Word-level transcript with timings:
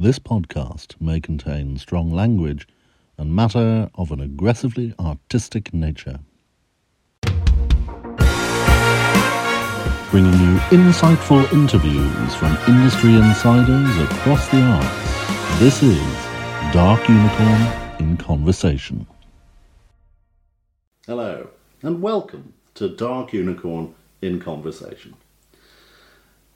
This 0.00 0.20
podcast 0.20 0.94
may 1.00 1.18
contain 1.18 1.76
strong 1.76 2.12
language 2.12 2.68
and 3.16 3.34
matter 3.34 3.90
of 3.96 4.12
an 4.12 4.20
aggressively 4.20 4.94
artistic 4.96 5.74
nature. 5.74 6.20
Bringing 10.12 10.34
you 10.34 10.58
insightful 10.70 11.52
interviews 11.52 12.34
from 12.36 12.56
industry 12.68 13.14
insiders 13.14 13.98
across 13.98 14.48
the 14.50 14.62
arts. 14.62 15.58
This 15.58 15.82
is 15.82 15.98
Dark 16.72 17.08
Unicorn 17.08 17.66
in 17.98 18.16
Conversation. 18.16 19.04
Hello, 21.06 21.48
and 21.82 22.00
welcome 22.00 22.52
to 22.74 22.88
Dark 22.88 23.32
Unicorn 23.32 23.96
in 24.22 24.38
Conversation. 24.38 25.16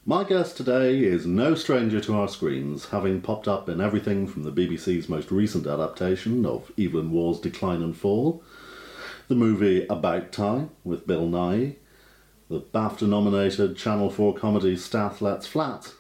My 0.05 0.25
guest 0.25 0.56
today 0.56 0.98
is 0.98 1.27
no 1.27 1.55
stranger 1.55 2.00
to 2.00 2.14
our 2.17 2.27
screens, 2.27 2.86
having 2.86 3.20
popped 3.20 3.47
up 3.47 3.69
in 3.69 3.81
everything 3.81 4.27
from 4.27 4.42
the 4.42 4.50
BBC's 4.50 5.09
most 5.09 5.31
recent 5.31 5.64
adaptation 5.64 6.44
of 6.44 6.72
Evelyn 6.77 7.12
Waugh's 7.12 7.39
Decline 7.39 7.83
and 7.83 7.97
Fall, 7.97 8.42
the 9.28 9.36
movie 9.36 9.86
About 9.89 10.33
Time 10.33 10.70
with 10.83 11.06
Bill 11.06 11.28
Nighy, 11.28 11.77
the 12.48 12.61
BAFTA 12.61 13.06
nominated 13.06 13.77
Channel 13.77 14.11
4 14.11 14.34
comedy 14.34 14.77
Stath 14.77 15.22
Lets 15.22 15.47
Flat, 15.47 15.92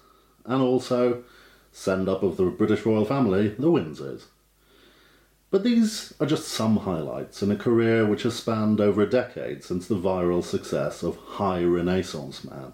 and 0.44 0.60
also 0.60 1.22
Send 1.70 2.08
Up 2.08 2.24
of 2.24 2.36
the 2.36 2.46
British 2.46 2.84
Royal 2.84 3.04
Family, 3.04 3.50
The 3.50 3.70
Windsors. 3.70 4.24
But 5.52 5.62
these 5.62 6.12
are 6.18 6.26
just 6.26 6.48
some 6.48 6.78
highlights 6.78 7.40
in 7.40 7.52
a 7.52 7.56
career 7.56 8.04
which 8.04 8.24
has 8.24 8.34
spanned 8.34 8.80
over 8.80 9.02
a 9.02 9.08
decade 9.08 9.62
since 9.62 9.86
the 9.86 9.94
viral 9.94 10.42
success 10.42 11.04
of 11.04 11.18
High 11.18 11.62
Renaissance 11.62 12.42
Man 12.42 12.72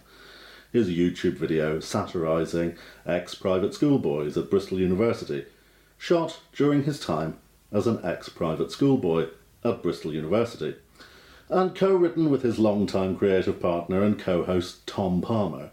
his 0.73 0.89
YouTube 0.89 1.35
video 1.35 1.81
satirising 1.81 2.77
ex 3.07 3.35
private 3.35 3.75
schoolboys 3.75 4.37
at 4.37 4.51
Bristol 4.51 4.79
University, 4.79 5.45
shot 5.97 6.41
during 6.53 6.85
his 6.85 7.01
time 7.01 7.39
as 7.73 7.87
an 7.87 8.01
ex 8.05 8.29
private 8.29 8.71
schoolboy 8.71 9.29
at 9.65 9.83
Bristol 9.83 10.13
University, 10.15 10.75
and 11.49 11.75
co 11.75 11.95
written 11.95 12.31
with 12.31 12.43
his 12.43 12.59
longtime 12.59 13.17
creative 13.17 13.61
partner 13.61 14.03
and 14.03 14.19
co 14.19 14.45
host 14.45 14.87
Tom 14.87 15.21
Palmer, 15.21 15.71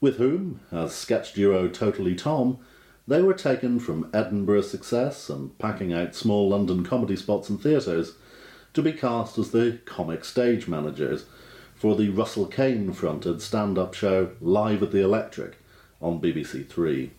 with 0.00 0.16
whom, 0.16 0.60
as 0.72 0.94
sketch 0.94 1.34
duo 1.34 1.68
Totally 1.68 2.14
Tom, 2.14 2.58
they 3.06 3.22
were 3.22 3.34
taken 3.34 3.80
from 3.80 4.08
Edinburgh 4.14 4.62
success 4.62 5.28
and 5.28 5.56
packing 5.58 5.92
out 5.92 6.14
small 6.14 6.48
London 6.48 6.84
comedy 6.84 7.16
spots 7.16 7.48
and 7.50 7.60
theatres 7.60 8.14
to 8.72 8.82
be 8.82 8.92
cast 8.92 9.36
as 9.36 9.50
the 9.50 9.80
comic 9.84 10.24
stage 10.24 10.68
managers 10.68 11.24
for 11.80 11.96
the 11.96 12.10
Russell 12.10 12.44
Kane 12.44 12.92
fronted 12.92 13.40
stand 13.40 13.78
up 13.78 13.94
show 13.94 14.32
Live 14.42 14.82
at 14.82 14.92
the 14.92 15.00
Electric 15.00 15.56
on 16.02 16.20
BBC 16.20 16.68
Three. 16.68 17.12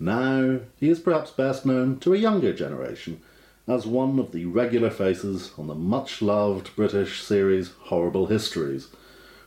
Now, 0.00 0.60
he 0.80 0.88
is 0.88 0.98
perhaps 0.98 1.30
best 1.30 1.66
known 1.66 1.98
to 2.00 2.14
a 2.14 2.18
younger 2.18 2.54
generation 2.54 3.20
as 3.68 3.86
one 3.86 4.18
of 4.18 4.32
the 4.32 4.46
regular 4.46 4.88
faces 4.88 5.50
on 5.58 5.66
the 5.66 5.74
much 5.74 6.22
loved 6.22 6.74
British 6.74 7.22
series 7.22 7.72
Horrible 7.80 8.28
Histories, 8.28 8.88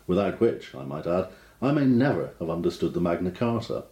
without 0.06 0.40
which, 0.40 0.76
I 0.76 0.84
might 0.84 1.08
add, 1.08 1.30
I 1.60 1.72
may 1.72 1.86
never 1.86 2.36
have 2.38 2.52
understood 2.52 2.94
the 2.94 3.02
Magna 3.02 3.32
Carta. 3.32 3.86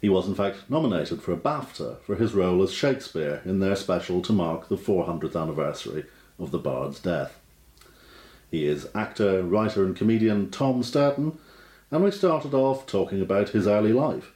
He 0.00 0.08
was 0.08 0.26
in 0.26 0.34
fact 0.34 0.70
nominated 0.70 1.22
for 1.22 1.32
a 1.32 1.36
BAFTA 1.36 2.00
for 2.00 2.16
his 2.16 2.32
role 2.32 2.62
as 2.62 2.72
Shakespeare 2.72 3.42
in 3.44 3.60
their 3.60 3.76
special 3.76 4.22
to 4.22 4.32
mark 4.32 4.68
the 4.68 4.76
400th 4.76 5.40
anniversary 5.40 6.04
of 6.38 6.50
the 6.50 6.58
Bard's 6.58 7.00
death. 7.00 7.38
He 8.50 8.66
is 8.66 8.88
actor, 8.94 9.42
writer, 9.42 9.84
and 9.84 9.94
comedian 9.94 10.50
Tom 10.50 10.82
Stourton, 10.82 11.36
and 11.90 12.02
we 12.02 12.10
started 12.10 12.54
off 12.54 12.86
talking 12.86 13.20
about 13.20 13.50
his 13.50 13.66
early 13.66 13.92
life, 13.92 14.32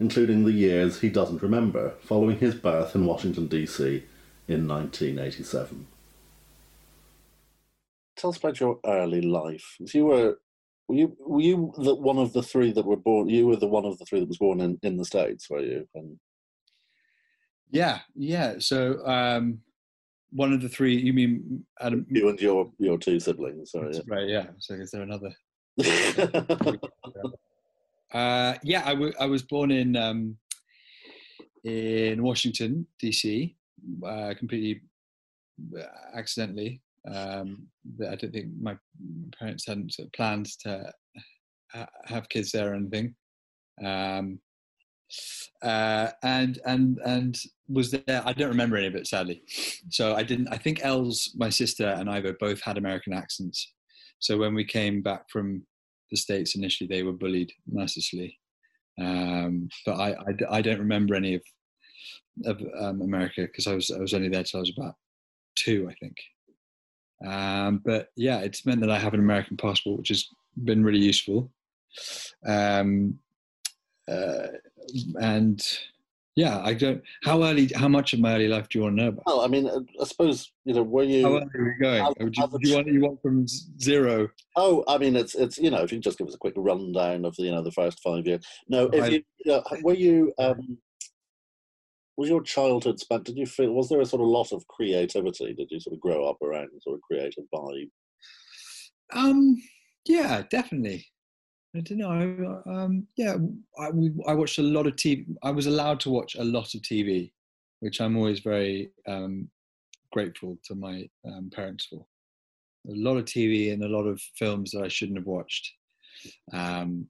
including 0.00 0.44
the 0.44 0.52
years 0.52 1.00
he 1.00 1.10
doesn't 1.10 1.42
remember 1.42 1.94
following 2.00 2.38
his 2.38 2.54
birth 2.54 2.94
in 2.94 3.04
Washington, 3.04 3.46
D.C. 3.46 4.04
in 4.48 4.66
1987. 4.66 5.86
Tell 8.16 8.30
us 8.30 8.38
about 8.38 8.58
your 8.58 8.78
early 8.86 9.20
life. 9.20 9.76
You 9.80 10.06
were 10.06 10.38
were 10.88 10.94
you 10.94 11.16
were 11.18 11.40
you 11.40 11.72
the 11.78 11.94
one 11.94 12.18
of 12.18 12.32
the 12.32 12.42
three 12.42 12.72
that 12.72 12.84
were 12.84 12.96
born? 12.96 13.28
You 13.28 13.46
were 13.46 13.56
the 13.56 13.66
one 13.66 13.84
of 13.84 13.98
the 13.98 14.04
three 14.04 14.20
that 14.20 14.28
was 14.28 14.38
born 14.38 14.60
in, 14.60 14.78
in 14.82 14.96
the 14.96 15.04
states, 15.04 15.48
were 15.48 15.60
you? 15.60 15.88
And 15.94 16.18
Yeah, 17.70 18.00
yeah. 18.14 18.54
So 18.58 19.04
um, 19.06 19.60
one 20.30 20.52
of 20.52 20.60
the 20.60 20.68
three. 20.68 20.96
You 20.96 21.12
mean 21.12 21.64
Adam? 21.80 22.06
you 22.10 22.28
and 22.28 22.40
your 22.40 22.70
your 22.78 22.98
two 22.98 23.18
siblings. 23.18 23.70
Sorry. 23.72 23.98
Right. 24.06 24.28
Yeah. 24.28 24.46
So 24.58 24.74
is 24.74 24.90
there 24.90 25.02
another? 25.02 25.32
yeah. 25.76 26.26
Uh, 28.12 28.54
yeah, 28.62 28.82
I, 28.86 28.90
w- 28.90 29.12
I 29.18 29.26
was 29.26 29.42
born 29.42 29.72
in 29.72 29.96
um, 29.96 30.36
in 31.64 32.22
Washington 32.22 32.86
D.C. 33.00 33.56
Uh, 34.06 34.34
completely 34.38 34.82
uh, 35.76 35.82
accidentally. 36.16 36.80
Um, 37.10 37.66
I 38.00 38.14
don't 38.14 38.32
think 38.32 38.48
my 38.60 38.76
parents 39.38 39.66
hadn't 39.66 39.92
sort 39.94 40.06
of 40.06 40.12
planned 40.12 40.46
to 40.60 40.92
ha- 41.72 41.88
have 42.06 42.28
kids 42.28 42.52
there 42.52 42.72
or 42.72 42.74
anything. 42.74 43.14
Um, 43.84 44.40
uh, 45.62 46.10
and 46.22 46.58
and 46.66 46.98
and 47.04 47.38
was 47.68 47.90
there. 47.90 48.22
I 48.24 48.32
don't 48.32 48.48
remember 48.48 48.76
any 48.76 48.86
of 48.86 48.94
it 48.94 49.06
sadly. 49.06 49.42
So 49.90 50.14
I 50.14 50.22
didn't. 50.22 50.48
I 50.48 50.58
think 50.58 50.80
Els, 50.82 51.34
my 51.36 51.50
sister, 51.50 51.86
and 51.86 52.10
I 52.10 52.22
both 52.40 52.60
had 52.62 52.78
American 52.78 53.12
accents. 53.12 53.72
So 54.18 54.38
when 54.38 54.54
we 54.54 54.64
came 54.64 55.02
back 55.02 55.28
from 55.30 55.66
the 56.10 56.16
states 56.16 56.54
initially, 56.54 56.88
they 56.88 57.02
were 57.02 57.12
bullied 57.12 57.52
mercilessly. 57.66 58.38
Um, 59.00 59.68
but 59.84 59.98
I 60.50 60.62
don't 60.62 60.78
remember 60.78 61.14
any 61.14 61.34
of 61.34 61.42
of 62.44 62.60
um, 62.80 63.02
America 63.02 63.42
because 63.42 63.66
I 63.66 63.74
was 63.74 63.90
I 63.90 63.98
was 63.98 64.14
only 64.14 64.28
there 64.28 64.42
till 64.42 64.58
I 64.58 64.62
was 64.62 64.72
about 64.76 64.94
two, 65.56 65.88
I 65.90 65.94
think. 65.94 66.16
Um, 67.26 67.80
but 67.84 68.08
yeah, 68.16 68.40
it's 68.40 68.66
meant 68.66 68.80
that 68.80 68.90
I 68.90 68.98
have 68.98 69.14
an 69.14 69.20
American 69.20 69.56
passport, 69.56 69.98
which 69.98 70.08
has 70.08 70.28
been 70.62 70.84
really 70.84 70.98
useful. 71.00 71.50
Um, 72.46 73.18
uh, 74.10 74.48
and 75.20 75.62
yeah, 76.36 76.60
I 76.62 76.74
don't. 76.74 77.00
How 77.22 77.42
early? 77.44 77.70
How 77.74 77.86
much 77.88 78.12
of 78.12 78.18
my 78.20 78.34
early 78.34 78.48
life 78.48 78.68
do 78.68 78.78
you 78.78 78.82
want 78.84 78.96
to 78.96 79.02
know 79.02 79.08
about? 79.10 79.22
Well, 79.24 79.40
I 79.42 79.46
mean, 79.46 79.68
uh, 79.68 79.80
I 80.00 80.04
suppose 80.04 80.50
you 80.64 80.74
know. 80.74 80.82
Were 80.82 81.04
you? 81.04 81.22
How 81.22 81.36
early 81.36 81.46
are 81.54 81.64
we 81.64 81.74
going? 81.80 82.02
How- 82.02 82.14
you, 82.18 82.58
you 82.60 82.74
want 82.74 82.86
you 82.88 83.00
want 83.00 83.22
from 83.22 83.46
zero? 83.80 84.28
Oh, 84.56 84.84
I 84.88 84.98
mean, 84.98 85.14
it's 85.14 85.34
it's 85.36 85.58
you 85.58 85.70
know, 85.70 85.82
if 85.82 85.92
you 85.92 85.96
can 85.98 86.02
just 86.02 86.18
give 86.18 86.26
us 86.26 86.34
a 86.34 86.38
quick 86.38 86.54
rundown 86.56 87.24
of 87.24 87.36
the 87.36 87.44
you 87.44 87.52
know 87.52 87.62
the 87.62 87.70
first 87.70 88.00
five 88.02 88.26
years. 88.26 88.44
No, 88.68 88.86
if 88.92 89.04
I- 89.04 89.08
you, 89.08 89.22
you 89.44 89.52
know, 89.52 89.62
were 89.82 89.94
you 89.94 90.32
um, 90.38 90.76
was 92.16 92.28
your 92.28 92.42
childhood 92.42 93.00
spent? 93.00 93.24
Did 93.24 93.36
you 93.36 93.46
feel 93.46 93.72
was 93.72 93.88
there 93.88 94.00
a 94.00 94.06
sort 94.06 94.22
of 94.22 94.28
lot 94.28 94.52
of 94.52 94.66
creativity? 94.68 95.54
Did 95.54 95.68
you 95.70 95.80
sort 95.80 95.94
of 95.94 96.00
grow 96.00 96.28
up 96.28 96.40
around 96.42 96.70
sort 96.82 96.96
of 96.96 97.02
creative 97.02 97.44
vibe? 97.52 97.90
Um, 99.12 99.56
yeah, 100.06 100.42
definitely. 100.50 101.06
I 101.76 101.80
don't 101.80 101.98
know. 101.98 102.62
Um, 102.66 103.06
yeah, 103.16 103.36
I, 103.78 103.90
we, 103.90 104.12
I 104.28 104.34
watched 104.34 104.58
a 104.58 104.62
lot 104.62 104.86
of 104.86 104.94
TV. 104.94 105.26
I 105.42 105.50
was 105.50 105.66
allowed 105.66 105.98
to 106.00 106.10
watch 106.10 106.36
a 106.36 106.44
lot 106.44 106.74
of 106.74 106.82
TV, 106.82 107.32
which 107.80 108.00
I'm 108.00 108.16
always 108.16 108.40
very 108.40 108.90
um, 109.08 109.48
grateful 110.12 110.56
to 110.66 110.74
my 110.74 111.08
um, 111.26 111.50
parents 111.52 111.86
for. 111.86 112.06
A 112.86 112.94
lot 112.94 113.16
of 113.16 113.24
TV 113.24 113.72
and 113.72 113.82
a 113.82 113.88
lot 113.88 114.04
of 114.04 114.20
films 114.38 114.70
that 114.70 114.82
I 114.82 114.88
shouldn't 114.88 115.18
have 115.18 115.26
watched 115.26 115.72
um, 116.52 117.08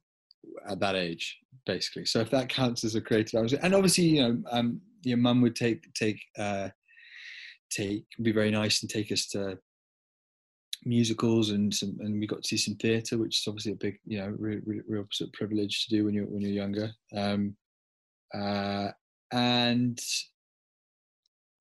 at 0.69 0.81
that 0.81 0.95
age, 0.95 1.39
basically. 1.67 2.07
So 2.07 2.21
if 2.21 2.31
that 2.31 2.49
counts 2.49 2.85
as 2.85 2.95
a 2.95 3.01
creative, 3.01 3.53
and 3.61 3.75
obviously, 3.75 4.05
you 4.05 4.23
know, 4.23 4.43
um, 4.51 4.81
your 5.05 5.19
mum 5.19 5.41
would 5.43 5.57
take 5.57 5.93
take 5.95 6.21
uh, 6.39 6.69
take 7.71 8.05
be 8.23 8.33
very 8.33 8.51
nice 8.51 8.83
and 8.83 8.91
take 8.91 9.13
us 9.13 9.27
to 9.29 9.59
musicals 10.85 11.51
and 11.51 11.75
some, 11.75 11.97
and 12.01 12.19
we 12.19 12.27
got 12.27 12.43
to 12.43 12.49
see 12.49 12.57
some 12.57 12.75
theatre, 12.77 13.19
which 13.19 13.41
is 13.41 13.45
obviously 13.49 13.73
a 13.73 13.77
big, 13.77 13.99
you 14.07 14.19
know, 14.19 14.35
real, 14.39 14.61
real, 14.65 15.07
sort 15.11 15.29
of 15.29 15.33
privilege 15.33 15.87
to 15.87 15.97
do 15.97 16.05
when 16.05 16.15
you're 16.15 16.27
when 16.27 16.43
you're 16.43 16.51
younger. 16.51 16.91
Um, 17.15 17.57
uh, 18.33 18.91
and 19.33 19.99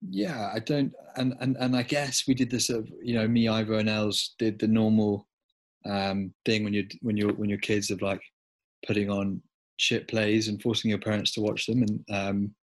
yeah, 0.01 0.51
I 0.53 0.59
don't, 0.59 0.93
and, 1.15 1.33
and 1.39 1.55
and 1.59 1.75
I 1.75 1.83
guess 1.83 2.23
we 2.27 2.33
did 2.33 2.49
the 2.49 2.59
sort 2.59 2.81
of, 2.81 2.89
you 3.01 3.15
know, 3.15 3.27
me, 3.27 3.47
Ivo 3.47 3.77
and 3.77 3.89
Els 3.89 4.35
did 4.37 4.59
the 4.59 4.67
normal 4.67 5.27
um, 5.85 6.33
thing 6.45 6.63
when 6.63 6.73
you 6.73 6.87
when 7.01 7.17
you're 7.17 7.33
when 7.33 7.49
you're 7.49 7.59
kids 7.59 7.91
of 7.91 8.01
like 8.01 8.21
putting 8.85 9.09
on 9.09 9.41
shit 9.77 10.07
plays 10.07 10.47
and 10.47 10.61
forcing 10.61 10.89
your 10.89 10.99
parents 10.99 11.31
to 11.31 11.41
watch 11.41 11.65
them 11.65 11.83
and 11.83 12.05
um, 12.11 12.55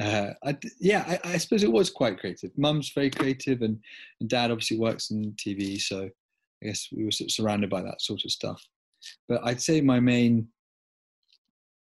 uh, 0.00 0.30
I, 0.44 0.56
yeah, 0.80 1.04
I, 1.06 1.34
I, 1.34 1.36
suppose 1.36 1.62
it 1.62 1.72
was 1.72 1.90
quite 1.90 2.18
creative. 2.18 2.50
Mum's 2.56 2.90
very 2.94 3.10
creative, 3.10 3.60
and, 3.60 3.78
and 4.20 4.30
Dad 4.30 4.50
obviously 4.50 4.78
works 4.78 5.10
in 5.10 5.32
TV, 5.32 5.78
so 5.78 6.08
I 6.62 6.66
guess 6.66 6.88
we 6.92 7.04
were 7.04 7.10
sort 7.10 7.28
of 7.28 7.32
surrounded 7.32 7.68
by 7.68 7.82
that 7.82 8.00
sort 8.00 8.24
of 8.24 8.30
stuff. 8.30 8.64
But 9.28 9.42
I'd 9.44 9.60
say 9.60 9.82
my 9.82 10.00
main, 10.00 10.48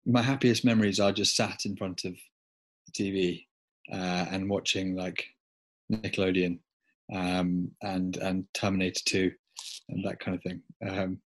my 0.07 0.23
happiest 0.23 0.65
memories 0.65 0.99
are 0.99 1.13
just 1.13 1.37
sat 1.37 1.67
in 1.67 1.77
front 1.77 2.05
of 2.07 2.17
the 2.87 2.93
TV 2.93 3.45
uh, 3.93 4.27
and 4.31 4.49
watching 4.49 4.97
like 4.97 5.27
Nickelodeon 5.93 6.59
um, 7.15 7.71
and 7.83 8.17
and 8.17 8.47
Terminator 8.55 9.03
Two 9.05 9.33
and 9.91 10.03
that 10.07 10.21
kind 10.21 10.37
of 10.37 10.43
thing. 10.43 10.63
Um, 10.89 11.19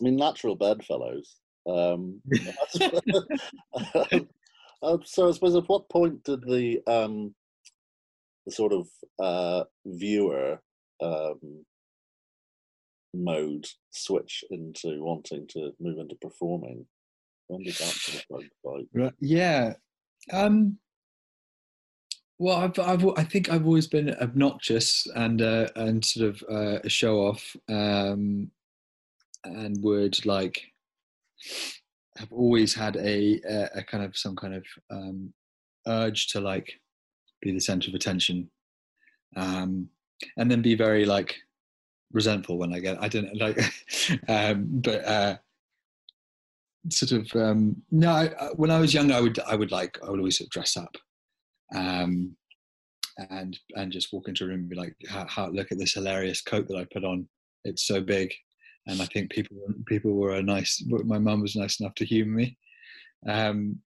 I 0.00 0.04
mean, 0.04 0.16
natural 0.16 0.54
bedfellows. 0.54 1.36
Um, 1.68 2.20
Uh, 4.82 4.98
so 5.04 5.28
I 5.28 5.32
suppose 5.32 5.56
at 5.56 5.68
what 5.68 5.88
point 5.88 6.24
did 6.24 6.42
the 6.42 6.80
um, 6.86 7.34
the 8.46 8.52
sort 8.52 8.72
of 8.72 8.88
uh, 9.18 9.64
viewer 9.84 10.60
um, 11.02 11.64
mode 13.12 13.66
switch 13.90 14.44
into 14.50 15.02
wanting 15.02 15.46
to 15.48 15.72
move 15.80 15.98
into 15.98 16.16
performing? 16.16 16.86
When 17.48 17.62
did 17.62 17.74
that 17.74 17.94
sort 18.28 18.44
of 18.44 18.86
Right. 18.94 19.12
Yeah. 19.20 19.74
Um, 20.32 20.78
well, 22.38 22.56
I've, 22.56 22.78
I've, 22.78 23.06
I 23.18 23.24
think 23.24 23.50
I've 23.50 23.66
always 23.66 23.86
been 23.86 24.14
obnoxious 24.14 25.06
and 25.14 25.42
uh, 25.42 25.68
and 25.76 26.02
sort 26.02 26.28
of 26.30 26.44
uh, 26.50 26.78
a 26.82 26.88
show 26.88 27.18
off, 27.18 27.54
um, 27.68 28.50
and 29.44 29.82
would 29.82 30.24
like 30.24 30.62
have 32.20 32.32
always 32.32 32.74
had 32.74 32.96
a, 32.96 33.40
a, 33.48 33.78
a 33.78 33.82
kind 33.82 34.04
of 34.04 34.16
some 34.16 34.36
kind 34.36 34.54
of 34.54 34.64
um, 34.90 35.32
urge 35.88 36.28
to 36.28 36.40
like 36.40 36.70
be 37.40 37.50
the 37.50 37.60
center 37.60 37.88
of 37.88 37.94
attention, 37.94 38.50
um, 39.36 39.88
and 40.36 40.50
then 40.50 40.62
be 40.62 40.74
very 40.74 41.06
like 41.06 41.34
resentful 42.12 42.58
when 42.58 42.74
I 42.74 42.80
get 42.80 43.02
I 43.02 43.08
don't 43.08 43.34
like, 43.36 43.58
um, 44.28 44.66
but 44.68 45.04
uh, 45.04 45.36
sort 46.90 47.12
of 47.12 47.34
um, 47.34 47.82
no. 47.90 48.10
I, 48.10 48.28
when 48.56 48.70
I 48.70 48.78
was 48.78 48.94
younger, 48.94 49.14
I 49.14 49.20
would 49.20 49.40
I 49.40 49.54
would 49.56 49.72
like 49.72 49.98
I 50.06 50.10
would 50.10 50.20
always 50.20 50.38
sort 50.38 50.46
of 50.46 50.52
dress 50.52 50.76
up. 50.76 50.94
Um, 51.74 52.36
and 53.30 53.58
and 53.76 53.92
just 53.92 54.12
walk 54.12 54.28
into 54.28 54.44
a 54.44 54.46
room 54.48 54.60
and 54.60 54.68
be 54.68 54.76
like, 54.76 54.96
how, 55.08 55.26
how, 55.28 55.48
look 55.48 55.70
at 55.72 55.78
this 55.78 55.94
hilarious 55.94 56.40
coat 56.40 56.66
that 56.68 56.76
I 56.76 56.86
put 56.92 57.04
on. 57.04 57.28
It's 57.64 57.86
so 57.86 58.00
big 58.00 58.32
and 58.86 59.00
I 59.00 59.06
think 59.06 59.30
people 59.30 59.56
people 59.86 60.12
were 60.12 60.34
a 60.34 60.42
nice. 60.42 60.82
My 60.88 61.18
mum 61.18 61.42
was 61.42 61.56
nice 61.56 61.80
enough 61.80 61.94
to 61.96 62.04
humour 62.04 62.36
me, 62.36 62.56
um, 63.28 63.78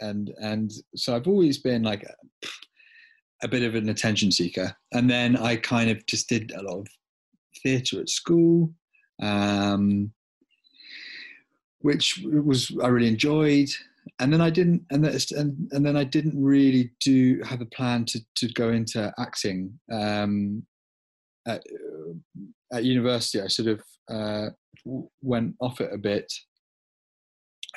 and 0.00 0.32
and 0.38 0.70
so 0.96 1.14
I've 1.14 1.28
always 1.28 1.58
been 1.58 1.82
like 1.82 2.02
a, 2.02 2.48
a, 3.44 3.48
bit 3.48 3.62
of 3.62 3.74
an 3.74 3.88
attention 3.88 4.30
seeker. 4.30 4.74
And 4.92 5.08
then 5.08 5.36
I 5.36 5.56
kind 5.56 5.90
of 5.90 6.04
just 6.06 6.28
did 6.28 6.52
a 6.52 6.62
lot 6.62 6.80
of 6.80 6.88
theatre 7.62 8.00
at 8.00 8.08
school, 8.08 8.70
um, 9.22 10.12
which 11.80 12.22
was 12.24 12.76
I 12.82 12.88
really 12.88 13.08
enjoyed. 13.08 13.68
And 14.18 14.32
then 14.32 14.40
I 14.40 14.50
didn't, 14.50 14.82
and, 14.90 15.04
and 15.06 15.68
and 15.72 15.86
then 15.86 15.96
I 15.96 16.04
didn't 16.04 16.42
really 16.42 16.90
do 17.00 17.40
have 17.44 17.60
a 17.60 17.66
plan 17.66 18.04
to 18.06 18.20
to 18.36 18.48
go 18.52 18.70
into 18.70 19.12
acting. 19.18 19.78
Um, 19.92 20.64
at, 21.46 21.62
at 22.72 22.84
university, 22.84 23.40
I 23.40 23.48
sort 23.48 23.68
of 23.68 23.82
uh, 24.10 24.50
went 25.22 25.54
off 25.60 25.80
it 25.80 25.92
a 25.92 25.98
bit. 25.98 26.32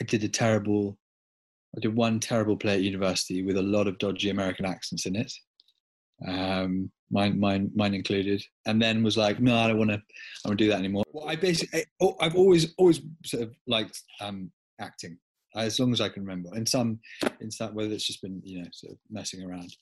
I 0.01 0.03
did 0.03 0.23
a 0.23 0.29
terrible, 0.29 0.97
I 1.77 1.79
did 1.79 1.95
one 1.95 2.19
terrible 2.19 2.57
play 2.57 2.75
at 2.75 2.81
university 2.81 3.43
with 3.43 3.57
a 3.57 3.61
lot 3.61 3.87
of 3.87 3.97
dodgy 3.97 4.29
American 4.29 4.65
accents 4.65 5.05
in 5.05 5.15
it, 5.15 5.31
um, 6.27 6.91
mine, 7.11 7.39
mine, 7.39 7.71
mine 7.75 7.93
included. 7.93 8.43
And 8.65 8.81
then 8.81 9.03
was 9.03 9.17
like, 9.17 9.39
no, 9.39 9.55
I 9.55 9.67
don't 9.67 9.77
want 9.77 9.91
to, 9.91 10.01
I 10.45 10.47
don't 10.47 10.57
do 10.57 10.69
that 10.69 10.79
anymore. 10.79 11.03
Well, 11.11 11.27
I 11.27 11.35
basically, 11.35 11.85
I, 12.01 12.07
I've 12.19 12.35
always, 12.35 12.73
always 12.77 13.01
sort 13.25 13.43
of 13.43 13.53
liked 13.67 14.01
um, 14.19 14.51
acting 14.79 15.17
as 15.55 15.79
long 15.79 15.93
as 15.93 16.01
I 16.01 16.09
can 16.09 16.23
remember. 16.23 16.55
In 16.55 16.65
some, 16.65 16.99
in 17.39 17.51
some, 17.51 17.75
whether 17.75 17.93
it's 17.93 18.07
just 18.07 18.21
been, 18.21 18.41
you 18.43 18.59
know, 18.59 18.67
sort 18.73 18.93
of 18.93 18.99
messing 19.11 19.43
around. 19.43 19.75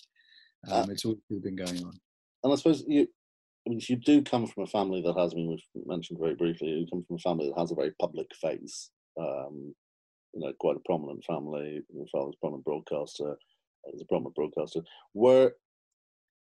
Um, 0.70 0.84
uh, 0.84 0.86
it's 0.90 1.06
always 1.06 1.20
been 1.30 1.56
going 1.56 1.84
on. 1.86 1.94
And 2.44 2.54
I 2.54 2.56
suppose 2.56 2.84
you, 2.88 3.08
I 3.66 3.70
mean, 3.70 3.82
you 3.88 3.96
do 3.96 4.24
come 4.24 4.48
from 4.48 4.64
a 4.64 4.68
family 4.68 5.02
that 5.02 5.18
has, 5.18 5.34
I 5.34 5.36
mean, 5.36 5.50
we've 5.50 5.86
mentioned 5.86 6.20
very 6.20 6.36
briefly, 6.36 6.70
you 6.70 6.88
come 6.92 7.04
from 7.08 7.18
a 7.18 7.20
family 7.20 7.48
that 7.48 7.60
has 7.60 7.72
a 7.72 7.76
very 7.76 7.92
public 8.00 8.28
face. 8.42 8.90
Um, 9.20 9.76
you 10.34 10.40
know, 10.40 10.54
quite 10.60 10.78
a 10.78 10.82
prominent 10.86 11.24
family. 11.24 11.82
Your 11.94 12.06
father's 12.12 12.36
a 12.36 12.40
prominent 12.40 12.66
broadcaster. 12.66 13.36
He's 13.92 14.02
a 14.02 14.06
prominent 14.06 14.36
broadcaster. 14.36 14.82
Were 15.14 15.54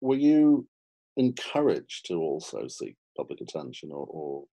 were 0.01 0.17
you 0.17 0.69
encouraged 1.17 2.07
to 2.07 2.15
also 2.15 2.67
seek 2.69 2.97
public 3.17 3.41
attention, 3.41 3.91
or, 3.93 4.07
or 4.09 4.45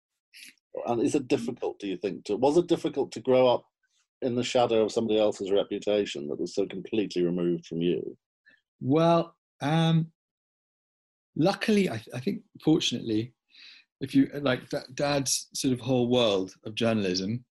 and 0.88 1.02
is 1.02 1.16
it 1.16 1.28
difficult? 1.28 1.80
Do 1.80 1.88
you 1.88 1.98
think? 1.98 2.26
To, 2.26 2.38
was 2.38 2.58
it 2.58 2.68
difficult 2.68 3.12
to 3.14 3.20
grow 3.20 3.48
up 3.48 3.66
in 4.22 4.36
the 4.36 4.44
shadow 4.44 4.84
of 4.84 4.92
somebody 4.92 5.20
else's 5.20 5.52
reputation 5.52 6.28
that 6.28 6.40
was 6.40 6.56
so 6.56 6.66
completely 6.66 7.24
removed 7.24 7.66
from 7.66 7.81
you? 7.81 8.18
Well, 8.81 9.36
um, 9.62 10.12
luckily, 11.36 11.90
I, 11.90 11.98
th- 11.98 12.16
I 12.16 12.19
think 12.19 12.42
fortunately, 12.64 13.33
if 14.02 14.16
you 14.16 14.30
like 14.42 14.62
dad's 14.94 15.48
sort 15.54 15.74
of 15.74 15.80
whole 15.80 16.09
world 16.09 16.54
of 16.66 16.76
journalism, 16.76 17.44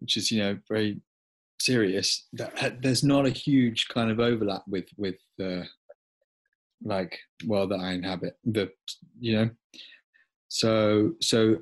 which 0.00 0.16
is 0.16 0.30
you 0.30 0.38
know 0.40 0.58
very 0.68 1.00
serious, 1.60 2.26
that 2.34 2.82
there's 2.82 3.02
not 3.02 3.26
a 3.26 3.30
huge 3.30 3.88
kind 3.88 4.10
of 4.10 4.20
overlap 4.20 4.62
with 4.68 4.86
with 4.96 5.16
the 5.38 5.66
like 6.84 7.18
world 7.46 7.70
that 7.70 7.80
I 7.80 7.92
inhabit. 7.92 8.38
The 8.44 8.70
you 9.18 9.36
know, 9.36 9.50
so 10.48 11.12
so 11.20 11.56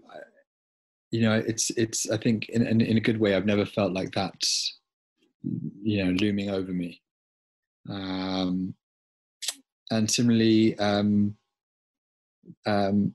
you 1.11 1.23
know 1.23 1.43
it's 1.47 1.71
it's 1.71 2.11
I 2.11 2.17
think 2.19 2.49
in 2.51 2.67
in, 2.67 2.81
in 2.81 2.97
a 2.97 3.01
good 3.01 3.21
way 3.21 3.35
I've 3.35 3.47
never 3.47 3.67
felt 3.67 3.93
like 3.93 4.13
that's 4.13 4.79
you 5.83 6.05
know 6.05 6.11
looming 6.13 6.51
over 6.51 6.73
me. 6.73 7.01
Um, 7.89 8.75
and 9.91 10.11
similarly, 10.11 10.77
um, 10.79 11.37
um, 12.67 13.15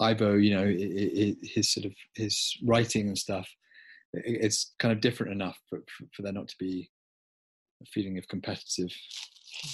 Ivo, 0.00 0.34
you 0.34 0.54
know, 0.54 0.64
it, 0.64 0.76
it, 0.76 1.36
his 1.42 1.72
sort 1.72 1.86
of 1.86 1.92
his 2.14 2.56
writing 2.64 3.08
and 3.08 3.18
stuff, 3.18 3.48
it, 4.12 4.44
it's 4.44 4.74
kind 4.78 4.92
of 4.92 5.00
different 5.00 5.32
enough 5.32 5.58
for, 5.68 5.78
for, 5.88 6.06
for, 6.14 6.22
there 6.22 6.32
not 6.32 6.48
to 6.48 6.56
be 6.58 6.90
a 7.82 7.86
feeling 7.86 8.18
of 8.18 8.28
competitive, 8.28 8.90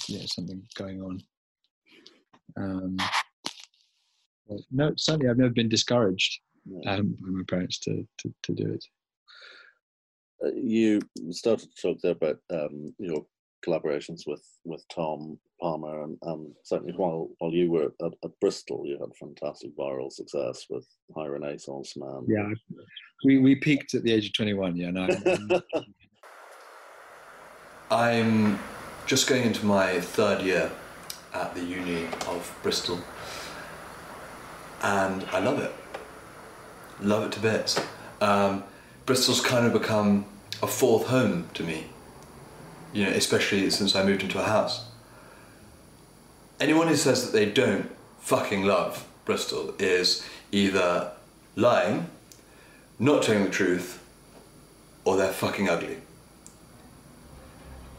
you 0.08 0.18
know, 0.18 0.24
something 0.26 0.62
going 0.76 1.02
on. 1.02 1.22
Um, 2.56 2.96
no, 4.70 4.92
certainly 4.96 5.28
I've 5.28 5.38
never 5.38 5.52
been 5.52 5.68
discouraged 5.68 6.40
um, 6.86 7.16
by 7.20 7.28
my 7.28 7.42
parents 7.48 7.78
to, 7.80 8.06
to, 8.18 8.34
to 8.42 8.52
do 8.52 8.72
it. 8.72 8.84
Uh, 10.44 10.50
you 10.54 11.00
started 11.30 11.68
to 11.74 11.82
talk 11.82 11.98
there 12.02 12.12
about 12.12 12.38
um, 12.50 12.94
your 12.98 13.24
collaborations 13.66 14.22
with 14.26 14.44
with 14.64 14.84
Tom 14.92 15.38
Palmer, 15.62 16.02
and, 16.02 16.18
and 16.22 16.52
certainly 16.64 16.92
while 16.94 17.30
while 17.38 17.52
you 17.52 17.70
were 17.70 17.92
at, 18.02 18.12
at, 18.24 18.40
Bristol, 18.40 18.82
you 18.84 18.98
had 18.98 19.14
fantastic 19.14 19.74
viral 19.76 20.12
success 20.12 20.66
with 20.68 20.84
High 21.14 21.28
Renaissance 21.28 21.96
Man. 21.96 22.26
Yeah, 22.26 22.50
we 23.24 23.38
we 23.38 23.54
peaked 23.54 23.94
at 23.94 24.02
the 24.02 24.12
age 24.12 24.26
of 24.26 24.32
twenty 24.34 24.54
one. 24.54 24.74
Yeah, 24.76 24.90
no. 24.90 25.08
I'm 27.90 28.58
just 29.06 29.28
going 29.28 29.44
into 29.44 29.64
my 29.64 30.00
third 30.00 30.42
year 30.42 30.72
at 31.32 31.54
the 31.54 31.62
uni 31.62 32.06
of 32.26 32.58
Bristol, 32.64 32.98
and 34.82 35.24
I 35.30 35.38
love 35.38 35.60
it. 35.60 35.72
Love 37.00 37.24
it 37.24 37.32
to 37.32 37.40
bits. 37.40 37.80
Um, 38.20 38.64
Bristol's 39.06 39.40
kind 39.40 39.64
of 39.64 39.72
become 39.72 40.26
a 40.60 40.66
fourth 40.66 41.06
home 41.06 41.48
to 41.54 41.62
me. 41.62 41.86
You 42.92 43.04
know, 43.06 43.12
especially 43.12 43.70
since 43.70 43.94
I 43.94 44.02
moved 44.04 44.22
into 44.22 44.40
a 44.40 44.44
house. 44.44 44.91
Anyone 46.62 46.86
who 46.86 46.94
says 46.94 47.24
that 47.24 47.32
they 47.36 47.46
don't 47.46 47.90
fucking 48.20 48.62
love 48.62 49.04
Bristol 49.24 49.74
is 49.80 50.24
either 50.52 51.10
lying, 51.56 52.06
not 53.00 53.24
telling 53.24 53.42
the 53.42 53.50
truth, 53.50 54.00
or 55.04 55.16
they're 55.16 55.32
fucking 55.32 55.68
ugly. 55.68 55.96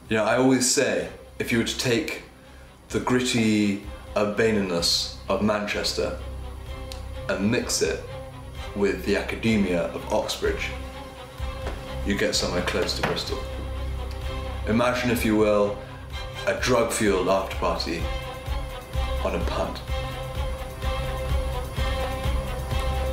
You 0.08 0.16
know, 0.16 0.24
I 0.24 0.38
always 0.38 0.74
say 0.74 1.10
if 1.40 1.52
you 1.52 1.58
were 1.58 1.66
to 1.66 1.78
take 1.78 2.22
the 2.88 3.02
gritty 3.02 3.84
urbaneness 4.16 5.18
of 5.28 5.44
Manchester 5.44 6.18
and 7.28 7.52
mix 7.52 7.82
it 7.82 8.02
with 8.78 9.04
the 9.04 9.18
academia 9.18 9.88
of 9.88 10.14
Oxbridge, 10.14 10.70
you 12.08 12.18
get 12.18 12.34
somewhere 12.34 12.62
close 12.62 12.96
to 12.96 13.02
Bristol. 13.10 13.40
Imagine, 14.70 15.12
if 15.12 15.26
you 15.26 15.36
will, 15.36 15.78
a 16.48 16.54
drug 16.62 16.94
fueled 16.94 17.28
after 17.28 17.58
party 17.58 18.02
on 19.24 19.36
a 19.36 19.44
punt. 19.46 19.82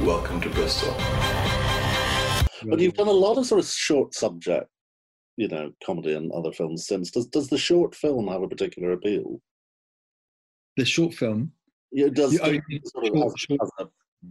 Welcome 0.05 0.41
to 0.41 0.51
Bristol. 0.51 0.95
But 2.69 2.81
you've 2.81 2.95
done 2.95 3.09
a 3.09 3.13
lot 3.13 3.39
of 3.39 3.47
sort 3.47 3.61
of 3.61 3.67
short 3.67 4.15
subject, 4.15 4.69
you 5.37 5.49
know, 5.49 5.73
comedy 5.85 6.15
and 6.15 6.31
other 6.33 6.53
films 6.53 6.87
since. 6.87 7.11
Does 7.11 7.27
does 7.27 7.49
the 7.49 7.59
short 7.59 7.95
film 7.95 8.29
have 8.29 8.43
a 8.43 8.49
particular 8.49 8.93
appeal? 8.93 9.41
The 10.77 10.85
short 10.85 11.15
film. 11.15 11.53
Yeah, 11.93 12.09
does 12.09 12.33
You- 12.35 12.39
the 12.39 12.81
sort 12.87 13.07
of 13.07 13.13
short- 13.15 13.33
has- 13.33 13.41
short- 13.41 13.61
a- 13.79 14.29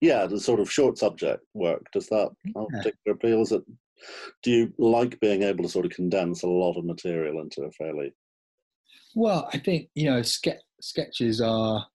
yeah, 0.00 0.26
the 0.26 0.40
sort 0.40 0.60
of 0.60 0.70
short 0.70 0.98
subject 0.98 1.44
work. 1.54 1.86
Does 1.92 2.08
that 2.08 2.30
have 2.56 2.56
a 2.56 2.66
Yeah. 2.72 2.78
particular 2.82 3.16
appeal? 3.16 3.42
Is 3.42 3.52
it? 3.52 3.62
Do 4.42 4.50
you 4.50 4.74
like 4.78 5.20
being 5.20 5.42
able 5.42 5.62
to 5.62 5.68
sort 5.70 5.86
of 5.86 5.92
condense 5.92 6.42
a 6.42 6.48
lot 6.48 6.76
of 6.76 6.84
material 6.84 7.40
into 7.40 7.62
a 7.62 7.70
fairly? 7.72 8.12
Well, 9.14 9.48
I 9.52 9.58
think 9.58 9.90
you 9.94 10.06
know, 10.06 10.22
ske- 10.22 10.60
sketches 10.82 11.40
are, 11.40 11.86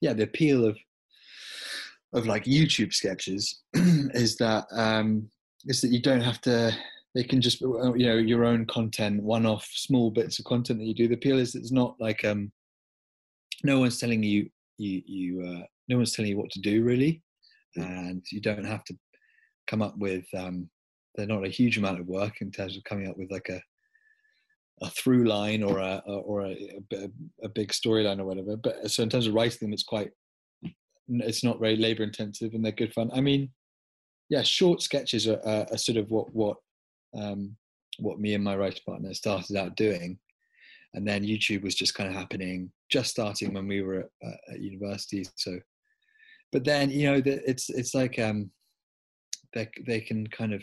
yeah, 0.00 0.14
the 0.14 0.22
appeal 0.22 0.64
of 0.64 0.78
of 2.14 2.26
like 2.26 2.44
YouTube 2.44 2.92
sketches 2.92 3.62
is 3.74 4.36
that 4.36 4.66
um, 4.72 5.28
is 5.66 5.80
that 5.82 5.90
you 5.90 6.00
don't 6.00 6.20
have 6.20 6.40
to. 6.42 6.72
They 7.14 7.24
can 7.24 7.42
just 7.42 7.62
uh, 7.62 7.92
you 7.94 8.06
know 8.06 8.16
your 8.16 8.44
own 8.44 8.64
content, 8.66 9.22
one-off 9.22 9.68
small 9.70 10.10
bits 10.10 10.38
of 10.38 10.46
content 10.46 10.78
that 10.78 10.86
you 10.86 10.94
do. 10.94 11.08
The 11.08 11.14
appeal 11.14 11.38
is 11.38 11.54
it's 11.54 11.72
not 11.72 11.96
like 12.00 12.24
um, 12.24 12.50
no 13.64 13.78
one's 13.78 13.98
telling 13.98 14.22
you 14.22 14.48
you 14.78 15.02
you 15.04 15.42
uh, 15.42 15.66
no 15.88 15.96
one's 15.96 16.12
telling 16.12 16.30
you 16.30 16.38
what 16.38 16.50
to 16.52 16.60
do 16.60 16.82
really, 16.82 17.22
and 17.76 18.24
you 18.30 18.40
don't 18.40 18.64
have 18.64 18.84
to 18.84 18.96
come 19.66 19.82
up 19.82 19.96
with. 19.98 20.24
Um, 20.36 20.70
they're 21.14 21.26
not 21.26 21.44
a 21.44 21.50
huge 21.50 21.76
amount 21.76 22.00
of 22.00 22.06
work 22.06 22.40
in 22.40 22.50
terms 22.50 22.76
of 22.76 22.84
coming 22.84 23.06
up 23.06 23.18
with 23.18 23.30
like 23.30 23.50
a 23.50 23.60
a 24.80 24.90
through 24.90 25.24
line 25.24 25.62
or 25.62 25.78
a 25.78 26.02
or 26.06 26.46
a, 26.46 26.80
a, 27.42 27.48
big 27.48 27.70
storyline 27.70 28.18
or 28.18 28.24
whatever. 28.24 28.56
But 28.56 28.90
so 28.90 29.02
in 29.02 29.10
terms 29.10 29.26
of 29.26 29.34
writing 29.34 29.58
them, 29.60 29.72
it's 29.72 29.84
quite 29.84 30.10
it's 31.08 31.44
not 31.44 31.60
very 31.60 31.76
labor 31.76 32.02
intensive 32.02 32.54
and 32.54 32.64
they're 32.64 32.72
good 32.72 32.92
fun. 32.92 33.10
I 33.12 33.20
mean, 33.20 33.50
yeah, 34.28 34.42
short 34.42 34.82
sketches 34.82 35.28
are, 35.28 35.40
are, 35.44 35.66
are 35.70 35.78
sort 35.78 35.98
of 35.98 36.10
what 36.10 36.34
what 36.34 36.56
um, 37.14 37.56
what 37.98 38.20
me 38.20 38.34
and 38.34 38.42
my 38.42 38.56
writer 38.56 38.80
partner 38.86 39.12
started 39.14 39.56
out 39.56 39.76
doing, 39.76 40.18
and 40.94 41.06
then 41.06 41.24
YouTube 41.24 41.62
was 41.62 41.74
just 41.74 41.94
kind 41.94 42.08
of 42.08 42.16
happening, 42.16 42.72
just 42.90 43.10
starting 43.10 43.52
when 43.52 43.68
we 43.68 43.82
were 43.82 44.00
at, 44.00 44.08
uh, 44.26 44.54
at 44.54 44.60
university. 44.60 45.26
So, 45.36 45.58
but 46.50 46.64
then 46.64 46.90
you 46.90 47.10
know, 47.10 47.20
the, 47.20 47.48
it's 47.48 47.68
it's 47.68 47.94
like 47.94 48.18
um, 48.18 48.50
they 49.52 49.68
they 49.86 50.00
can 50.00 50.26
kind 50.28 50.54
of 50.54 50.62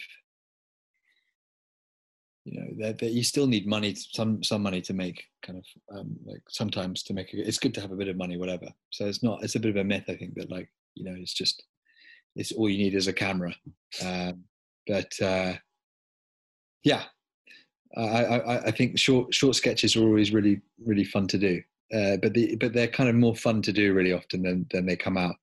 you 2.50 2.60
know 2.60 2.68
that 2.80 2.98
that 3.00 3.12
you 3.12 3.24
still 3.24 3.46
need 3.46 3.68
money 3.68 3.96
some 3.96 4.42
some 4.44 4.64
money 4.64 4.82
to 4.82 4.94
make 4.94 5.24
kind 5.46 5.60
of 5.60 5.98
um, 5.98 6.16
like 6.26 6.42
sometimes 6.50 7.04
to 7.04 7.14
make 7.14 7.32
a, 7.34 7.48
it's 7.48 7.60
good 7.60 7.74
to 7.76 7.82
have 7.82 7.92
a 7.92 7.96
bit 7.96 8.08
of 8.08 8.18
money 8.18 8.38
whatever. 8.38 8.68
So 8.90 9.06
it's 9.06 9.22
not 9.22 9.44
it's 9.44 9.56
a 9.56 9.60
bit 9.60 9.72
of 9.72 9.78
a 9.78 9.84
myth 9.84 10.06
i 10.10 10.16
think 10.16 10.34
that 10.36 10.50
like 10.50 10.70
you 10.96 11.04
know 11.04 11.16
it's 11.16 11.34
just 11.34 11.64
it's 12.36 12.52
all 12.52 12.70
you 12.70 12.78
need 12.78 12.96
is 12.96 13.08
a 13.08 13.14
camera. 13.14 13.54
Um, 14.04 14.44
but 14.88 15.14
uh 15.22 15.54
yeah. 16.84 17.04
I, 17.98 18.02
I 18.04 18.64
i 18.66 18.72
think 18.72 19.00
short 19.00 19.34
short 19.34 19.56
sketches 19.56 19.96
are 19.96 20.04
always 20.04 20.32
really 20.34 20.62
really 20.84 21.04
fun 21.04 21.28
to 21.28 21.38
do. 21.38 21.62
Uh 21.94 22.18
but 22.18 22.34
the 22.34 22.56
but 22.56 22.74
they're 22.74 22.88
kind 22.88 23.10
of 23.10 23.16
more 23.16 23.36
fun 23.36 23.62
to 23.64 23.72
do 23.72 23.94
really 23.94 24.14
often 24.14 24.42
than 24.42 24.66
than 24.72 24.86
they 24.88 24.96
come 24.96 25.18
out. 25.18 25.36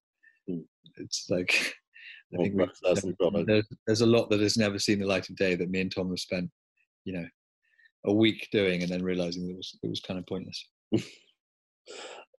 Hmm. 0.48 0.60
it's 0.96 1.26
like 1.30 1.75
I 2.34 2.38
think 2.38 2.54
we've 2.56 2.66
process 2.66 3.04
and 3.04 3.16
never- 3.20 3.30
product. 3.30 3.46
there's, 3.46 3.66
there's 3.86 4.00
a 4.00 4.06
lot 4.06 4.28
that 4.30 4.40
has 4.40 4.56
never 4.56 4.80
seen 4.80 4.98
the 4.98 5.06
light 5.06 5.28
of 5.28 5.36
day 5.36 5.54
that 5.54 5.70
me 5.70 5.80
and 5.80 5.94
Tom 5.94 6.08
have 6.08 6.18
spent, 6.18 6.50
you 7.06 7.14
know, 7.14 7.26
a 8.04 8.12
week 8.12 8.48
doing 8.52 8.82
and 8.82 8.90
then 8.90 9.02
realizing 9.02 9.48
it 9.48 9.56
was 9.56 9.78
it 9.82 9.88
was 9.88 10.00
kind 10.00 10.18
of 10.18 10.26
pointless. 10.26 10.68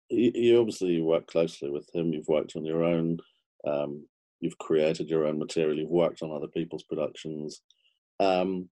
You, 0.09 0.59
obviously 0.59 1.01
work 1.01 1.27
closely 1.27 1.69
with 1.69 1.89
him. 1.93 2.13
You've 2.13 2.29
worked 2.29 2.55
on 2.55 2.63
your 2.63 2.81
own. 2.81 3.17
Um, 3.65 4.07
you've 4.39 4.57
created 4.57 5.09
your 5.09 5.25
own 5.25 5.37
material. 5.37 5.77
You've 5.77 5.89
worked 5.89 6.21
on 6.21 6.31
other 6.31 6.47
people's 6.47 6.83
productions. 6.83 7.61
Um, 8.21 8.69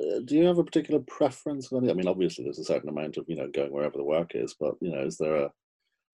uh, 0.00 0.18
do 0.24 0.34
you 0.34 0.46
have 0.46 0.58
a 0.58 0.64
particular 0.64 0.98
preference? 1.06 1.72
I 1.72 1.78
mean, 1.78 2.08
obviously, 2.08 2.42
there's 2.42 2.58
a 2.58 2.64
certain 2.64 2.88
amount 2.88 3.18
of 3.18 3.26
you 3.28 3.36
know 3.36 3.48
going 3.54 3.72
wherever 3.72 3.96
the 3.96 4.02
work 4.02 4.32
is, 4.34 4.56
but 4.58 4.74
you 4.80 4.90
know, 4.90 5.04
is 5.04 5.16
there 5.16 5.36
a 5.36 5.52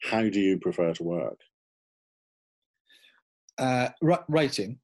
how 0.02 0.28
do 0.28 0.40
you 0.40 0.58
prefer 0.58 0.92
to 0.92 1.02
work? 1.02 1.40
Uh, 3.56 3.88
writing, 4.28 4.78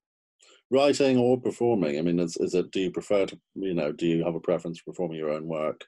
Writing 0.70 1.16
or 1.18 1.40
performing? 1.40 1.98
I 1.98 2.02
mean, 2.02 2.20
is, 2.20 2.36
is 2.36 2.54
it? 2.54 2.70
Do 2.70 2.80
you 2.80 2.90
prefer 2.92 3.26
to 3.26 3.38
you 3.54 3.74
know? 3.74 3.90
Do 3.92 4.06
you 4.06 4.24
have 4.24 4.34
a 4.36 4.40
preference 4.40 4.78
for 4.78 4.92
performing 4.92 5.18
your 5.18 5.30
own 5.30 5.46
work? 5.46 5.84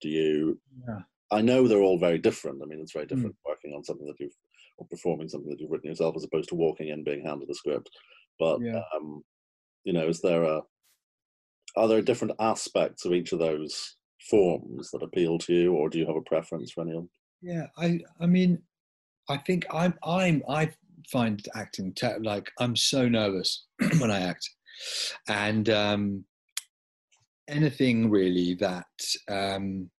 Do 0.00 0.08
you? 0.08 0.60
Yeah. 0.88 1.00
I 1.30 1.40
know 1.40 1.66
they're 1.66 1.78
all 1.82 1.98
very 1.98 2.18
different. 2.18 2.60
I 2.62 2.66
mean, 2.66 2.80
it's 2.80 2.92
very 2.92 3.06
different 3.06 3.34
working 3.46 3.72
on 3.74 3.84
something 3.84 4.06
that 4.06 4.18
you've 4.20 4.34
or 4.78 4.86
performing 4.90 5.28
something 5.28 5.50
that 5.50 5.60
you've 5.60 5.70
written 5.70 5.88
yourself 5.90 6.16
as 6.16 6.24
opposed 6.24 6.48
to 6.48 6.56
walking 6.56 6.88
in 6.88 7.04
being 7.04 7.24
handed 7.24 7.48
a 7.48 7.54
script. 7.54 7.88
But 8.40 8.60
Yeah. 8.60 8.82
um, 8.94 9.22
you 9.84 9.92
know, 9.92 10.08
is 10.08 10.20
there 10.20 10.42
a 10.42 10.62
are 11.76 11.88
there 11.88 12.02
different 12.02 12.34
aspects 12.40 13.04
of 13.04 13.12
each 13.12 13.32
of 13.32 13.38
those 13.38 13.96
forms 14.30 14.90
that 14.90 15.02
appeal 15.02 15.38
to 15.38 15.52
you, 15.54 15.74
or 15.74 15.88
do 15.88 15.98
you 15.98 16.06
have 16.06 16.16
a 16.16 16.22
preference 16.22 16.72
for 16.72 16.82
any 16.82 16.90
of 16.90 16.96
them? 16.96 17.10
yeah. 17.40 17.66
I 17.78 18.00
I 18.20 18.26
mean, 18.26 18.62
I 19.28 19.36
think 19.38 19.64
I'm 19.72 19.94
I'm 20.04 20.42
I 20.48 20.70
find 21.10 21.44
acting 21.54 21.94
like 22.22 22.50
I'm 22.60 22.76
so 22.76 23.08
nervous 23.08 23.64
when 23.98 24.10
I 24.10 24.20
act, 24.20 24.48
and 25.28 25.68
um, 25.70 26.24
anything 27.48 28.10
really 28.10 28.54
that 28.54 28.86
um, 29.28 29.90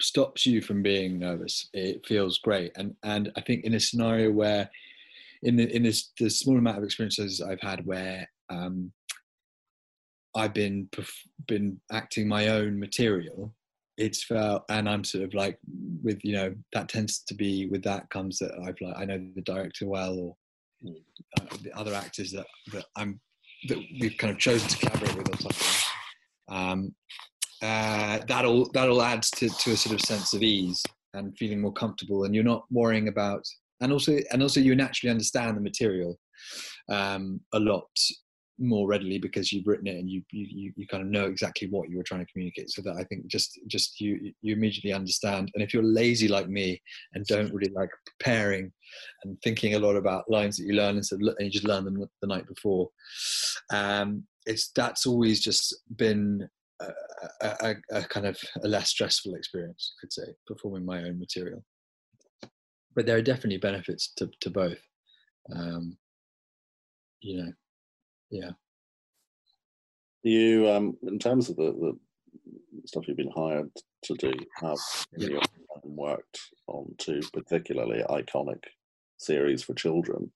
stops 0.00 0.46
you 0.46 0.60
from 0.60 0.82
being 0.82 1.18
nervous, 1.18 1.68
it 1.72 2.06
feels 2.06 2.38
great. 2.38 2.72
And 2.76 2.94
and 3.02 3.30
I 3.36 3.40
think 3.40 3.64
in 3.64 3.74
a 3.74 3.80
scenario 3.80 4.30
where, 4.30 4.70
in 5.42 5.56
the 5.56 5.74
in 5.74 5.82
this 5.82 6.12
the 6.18 6.30
small 6.30 6.58
amount 6.58 6.78
of 6.78 6.84
experiences 6.84 7.40
I've 7.40 7.60
had 7.60 7.84
where 7.86 8.28
um, 8.50 8.92
I've 10.36 10.54
been 10.54 10.88
been 11.46 11.80
acting 11.92 12.28
my 12.28 12.48
own 12.48 12.78
material, 12.78 13.54
it's 13.98 14.24
felt 14.24 14.64
and 14.68 14.88
I'm 14.88 15.04
sort 15.04 15.24
of 15.24 15.34
like 15.34 15.58
with 16.02 16.24
you 16.24 16.34
know 16.34 16.54
that 16.72 16.88
tends 16.88 17.20
to 17.24 17.34
be 17.34 17.66
with 17.66 17.82
that 17.84 18.08
comes 18.10 18.38
that 18.38 18.52
I've 18.64 18.80
like 18.80 18.96
I 18.96 19.04
know 19.04 19.24
the 19.34 19.42
director 19.42 19.86
well 19.86 20.18
or 20.18 20.36
uh, 21.40 21.56
the 21.62 21.72
other 21.76 21.94
actors 21.94 22.30
that 22.32 22.46
that 22.72 22.84
I'm 22.96 23.20
that 23.68 23.78
we've 24.00 24.16
kind 24.18 24.32
of 24.32 24.38
chosen 24.38 24.68
to 24.68 24.78
collaborate 24.78 25.16
with 25.16 25.34
or 25.34 25.50
something. 25.50 25.88
Um, 26.48 26.94
uh, 27.62 28.20
that'll 28.28 28.70
that'll 28.72 29.02
add 29.02 29.22
to, 29.22 29.48
to 29.48 29.72
a 29.72 29.76
sort 29.76 29.94
of 29.94 30.00
sense 30.00 30.34
of 30.34 30.42
ease 30.42 30.82
and 31.14 31.36
feeling 31.38 31.60
more 31.60 31.72
comfortable, 31.72 32.24
and 32.24 32.34
you're 32.34 32.44
not 32.44 32.64
worrying 32.70 33.08
about 33.08 33.44
and 33.80 33.92
also 33.92 34.18
and 34.32 34.42
also 34.42 34.60
you 34.60 34.74
naturally 34.74 35.10
understand 35.10 35.56
the 35.56 35.60
material 35.60 36.18
um, 36.90 37.40
a 37.52 37.58
lot 37.58 37.88
more 38.58 38.88
readily 38.88 39.18
because 39.18 39.52
you've 39.52 39.66
written 39.66 39.86
it 39.86 39.96
and 39.96 40.08
you, 40.08 40.22
you 40.30 40.72
you 40.76 40.86
kind 40.86 41.02
of 41.02 41.08
know 41.08 41.26
exactly 41.26 41.68
what 41.68 41.90
you 41.90 41.96
were 41.96 42.02
trying 42.02 42.24
to 42.24 42.32
communicate. 42.32 42.70
So 42.70 42.82
that 42.82 42.96
I 42.98 43.04
think 43.04 43.26
just 43.26 43.58
just 43.66 44.00
you 44.00 44.32
you 44.42 44.54
immediately 44.54 44.92
understand. 44.92 45.50
And 45.54 45.62
if 45.62 45.74
you're 45.74 45.82
lazy 45.82 46.28
like 46.28 46.48
me 46.48 46.80
and 47.14 47.24
don't 47.26 47.52
really 47.52 47.72
like 47.72 47.90
preparing 48.06 48.72
and 49.24 49.40
thinking 49.42 49.74
a 49.74 49.78
lot 49.78 49.96
about 49.96 50.30
lines 50.30 50.56
that 50.56 50.64
you 50.64 50.74
learn 50.74 50.96
instead 50.96 51.20
of, 51.20 51.28
and 51.38 51.46
you 51.46 51.50
just 51.50 51.66
learn 51.66 51.84
them 51.84 52.04
the 52.20 52.26
night 52.26 52.46
before, 52.46 52.88
um, 53.72 54.24
it's 54.46 54.70
that's 54.72 55.06
always 55.06 55.40
just 55.40 55.74
been 55.96 56.48
a, 56.80 56.86
a, 57.42 57.48
a, 57.60 57.74
a 57.98 58.02
kind 58.04 58.26
of 58.26 58.38
a 58.62 58.68
less 58.68 58.88
stressful 58.88 59.34
experience, 59.34 59.92
I 59.98 60.00
could 60.00 60.12
say, 60.12 60.34
performing 60.46 60.84
my 60.84 61.02
own 61.02 61.18
material. 61.18 61.64
But 62.94 63.06
there 63.06 63.16
are 63.16 63.22
definitely 63.22 63.58
benefits 63.58 64.12
to 64.16 64.30
to 64.40 64.50
both. 64.50 64.80
Um, 65.54 65.98
you 67.20 67.42
know, 67.42 67.52
yeah. 68.30 68.50
You, 70.22 70.68
um, 70.68 70.96
in 71.02 71.18
terms 71.18 71.48
of 71.48 71.56
the, 71.56 71.72
the 71.72 71.98
stuff 72.86 73.06
you've 73.06 73.16
been 73.16 73.30
hired 73.30 73.70
to 74.04 74.14
do, 74.14 74.32
have 74.60 74.78
Yeah. 75.16 75.28
you 75.28 75.40
worked 75.84 76.40
on 76.66 76.94
two 76.98 77.20
particularly 77.32 78.02
iconic 78.08 78.62
series 79.18 79.62
for 79.62 79.74
children. 79.74 80.32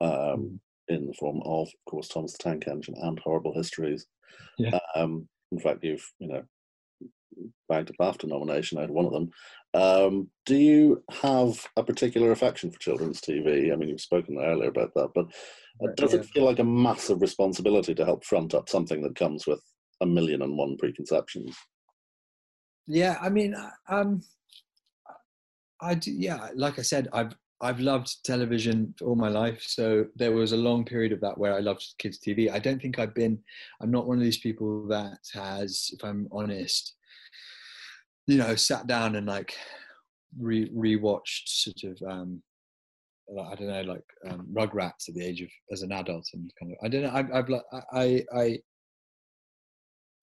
Um, 0.00 0.60
in 0.88 1.06
the 1.06 1.12
form 1.14 1.42
of, 1.44 1.68
of 1.68 1.90
course, 1.90 2.08
Thomas 2.08 2.32
the 2.32 2.38
Tank 2.38 2.66
Engine 2.66 2.94
and 2.96 3.18
Horrible 3.18 3.52
Histories. 3.52 4.06
Yeah. 4.56 4.78
Um, 4.94 5.28
in 5.52 5.58
fact, 5.58 5.84
you've 5.84 6.10
you 6.18 6.28
know 6.28 6.42
bagged 7.68 7.90
a 7.90 7.92
BAFTA 7.94 8.26
nomination 8.28 8.78
out 8.78 8.84
of 8.84 8.90
one 8.90 9.06
of 9.06 9.12
them. 9.12 9.30
Um, 9.74 10.30
do 10.46 10.56
you 10.56 11.04
have 11.10 11.66
a 11.76 11.82
particular 11.82 12.32
affection 12.32 12.70
for 12.70 12.78
children's 12.78 13.20
TV? 13.20 13.72
I 13.72 13.76
mean, 13.76 13.88
you've 13.88 14.00
spoken 14.00 14.38
earlier 14.38 14.68
about 14.70 14.92
that, 14.94 15.10
but 15.14 15.26
uh, 15.84 15.92
does 15.96 16.14
Yeah. 16.14 16.20
it 16.20 16.26
feel 16.26 16.44
like 16.44 16.58
a 16.58 16.64
massive 16.64 17.20
responsibility 17.20 17.94
to 17.94 18.04
help 18.04 18.24
front 18.24 18.54
up 18.54 18.68
something 18.68 19.02
that 19.02 19.14
comes 19.16 19.46
with 19.46 19.60
a 20.00 20.06
million 20.06 20.42
and 20.42 20.56
one 20.56 20.76
preconceptions? 20.78 21.56
Yeah, 22.86 23.18
I 23.20 23.28
mean, 23.28 23.54
uh, 23.54 23.70
um, 23.88 24.22
I 25.80 25.94
do. 25.94 26.10
Yeah, 26.10 26.48
like 26.54 26.78
I 26.78 26.82
said, 26.82 27.08
I've 27.12 27.32
I've 27.60 27.80
loved 27.80 28.24
television 28.24 28.94
all 29.02 29.16
my 29.16 29.28
life. 29.28 29.62
So 29.66 30.06
there 30.16 30.32
was 30.32 30.52
a 30.52 30.56
long 30.56 30.84
period 30.84 31.12
of 31.12 31.20
that 31.20 31.36
where 31.36 31.54
I 31.54 31.60
loved 31.60 31.84
kids' 31.98 32.18
TV. 32.20 32.50
I 32.50 32.58
don't 32.60 32.80
think 32.80 32.98
I've 32.98 33.14
been. 33.14 33.38
I'm 33.80 33.90
not 33.90 34.06
one 34.06 34.16
of 34.16 34.22
these 34.22 34.38
people 34.38 34.86
that 34.88 35.18
has, 35.34 35.90
if 35.92 36.04
I'm 36.04 36.28
honest, 36.30 36.94
you 38.28 38.38
know, 38.38 38.54
sat 38.54 38.86
down 38.86 39.16
and 39.16 39.26
like 39.26 39.54
re 40.38 40.70
rewatched 40.70 41.48
sort 41.48 41.82
of. 41.84 42.02
um 42.08 42.42
I 43.30 43.54
don't 43.56 43.68
know, 43.68 43.82
like 43.82 44.04
um, 44.26 44.46
Rugrats 44.50 45.06
at 45.08 45.14
the 45.14 45.22
age 45.22 45.42
of 45.42 45.50
as 45.70 45.82
an 45.82 45.92
adult, 45.92 46.26
and 46.32 46.50
kind 46.58 46.72
of 46.72 46.78
I 46.82 46.88
don't 46.88 47.02
know. 47.02 47.12
I've, 47.12 47.30
I've 47.30 47.50
I 47.92 48.24
I 48.34 48.58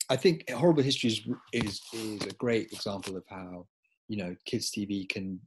I 0.10 0.16
think 0.16 0.50
Horrible 0.50 0.84
History 0.84 1.12
is, 1.12 1.22
is 1.54 1.82
is 1.94 2.26
a 2.26 2.34
great 2.34 2.72
example 2.72 3.16
of 3.16 3.24
how 3.30 3.68
you 4.08 4.18
know 4.18 4.36
kids 4.46 4.72
TV 4.72 5.08
can 5.08 5.40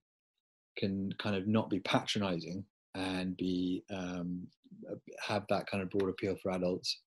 can 0.76 1.12
kind 1.18 1.34
of 1.34 1.48
not 1.48 1.68
be 1.68 1.80
patronizing 1.80 2.64
and 2.94 3.36
be 3.36 3.82
um, 3.92 4.46
have 5.20 5.44
that 5.48 5.66
kind 5.66 5.82
of 5.82 5.90
broad 5.90 6.10
appeal 6.10 6.36
for 6.42 6.52
adults. 6.52 7.00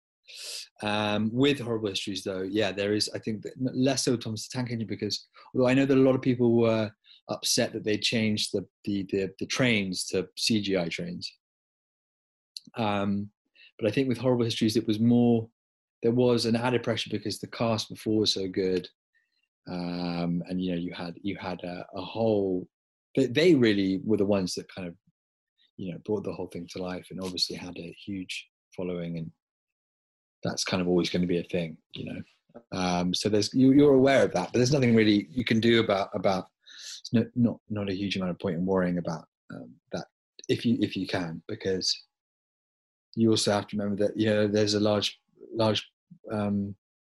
Um, 0.83 1.29
with 1.33 1.59
Horrible 1.59 1.89
Histories, 1.89 2.23
though, 2.23 2.41
yeah, 2.41 2.71
there 2.71 2.93
is 2.93 3.09
I 3.13 3.19
think 3.19 3.43
less 3.59 4.05
so 4.05 4.15
Thomas 4.15 4.47
the 4.47 4.57
Tank 4.57 4.71
Engine 4.71 4.87
because 4.87 5.27
although 5.53 5.67
I 5.67 5.73
know 5.73 5.85
that 5.85 5.97
a 5.97 6.01
lot 6.01 6.15
of 6.15 6.21
people 6.21 6.55
were 6.55 6.91
upset 7.29 7.71
that 7.73 7.83
they 7.83 7.97
changed 7.97 8.51
the 8.53 8.65
the 8.85 9.07
the, 9.11 9.29
the 9.39 9.45
trains 9.45 10.05
to 10.07 10.27
CGI 10.37 10.89
trains. 10.89 11.31
Um, 12.77 13.29
but 13.77 13.87
I 13.89 13.91
think 13.91 14.07
with 14.07 14.17
Horrible 14.17 14.45
Histories, 14.45 14.77
it 14.77 14.87
was 14.87 14.99
more 14.99 15.47
there 16.03 16.11
was 16.11 16.45
an 16.45 16.55
added 16.55 16.83
pressure 16.83 17.09
because 17.11 17.39
the 17.39 17.47
cast 17.47 17.89
before 17.89 18.19
was 18.19 18.33
so 18.33 18.47
good, 18.47 18.87
um, 19.69 20.43
and 20.47 20.61
you 20.61 20.71
know 20.71 20.77
you 20.77 20.93
had 20.93 21.15
you 21.21 21.37
had 21.39 21.61
a, 21.63 21.85
a 21.95 22.01
whole. 22.01 22.67
They, 23.15 23.27
they 23.27 23.55
really 23.55 23.99
were 24.03 24.17
the 24.17 24.25
ones 24.25 24.55
that 24.55 24.73
kind 24.73 24.87
of, 24.87 24.95
you 25.75 25.91
know, 25.91 25.99
brought 26.05 26.23
the 26.23 26.31
whole 26.31 26.47
thing 26.47 26.67
to 26.71 26.81
life, 26.81 27.07
and 27.11 27.19
obviously 27.21 27.55
had 27.55 27.77
a 27.77 27.95
huge 28.05 28.47
following, 28.75 29.17
and 29.17 29.31
that's 30.43 30.63
kind 30.63 30.81
of 30.81 30.87
always 30.87 31.09
going 31.09 31.21
to 31.21 31.27
be 31.27 31.39
a 31.39 31.43
thing, 31.43 31.77
you 31.93 32.05
know. 32.05 32.21
Um, 32.71 33.13
so 33.13 33.29
there's 33.29 33.53
you, 33.53 33.71
you're 33.71 33.93
aware 33.93 34.23
of 34.23 34.33
that, 34.33 34.51
but 34.51 34.59
there's 34.59 34.73
nothing 34.73 34.95
really 34.95 35.27
you 35.31 35.45
can 35.45 35.59
do 35.59 35.79
about 35.79 36.09
about. 36.13 36.47
No, 37.13 37.25
not 37.35 37.59
not 37.69 37.89
a 37.89 37.95
huge 37.95 38.15
amount 38.15 38.31
of 38.31 38.39
point 38.39 38.55
in 38.55 38.65
worrying 38.65 38.97
about 38.97 39.25
um, 39.53 39.71
that 39.91 40.05
if 40.47 40.65
you 40.65 40.77
if 40.79 40.95
you 40.95 41.07
can 41.07 41.41
because 41.47 42.03
you 43.15 43.29
also 43.29 43.51
have 43.51 43.67
to 43.67 43.77
remember 43.77 44.07
that 44.07 44.17
you 44.17 44.27
know 44.27 44.47
there's 44.47 44.75
a 44.75 44.79
large 44.79 45.19
large 45.53 45.89
um, 46.31 46.73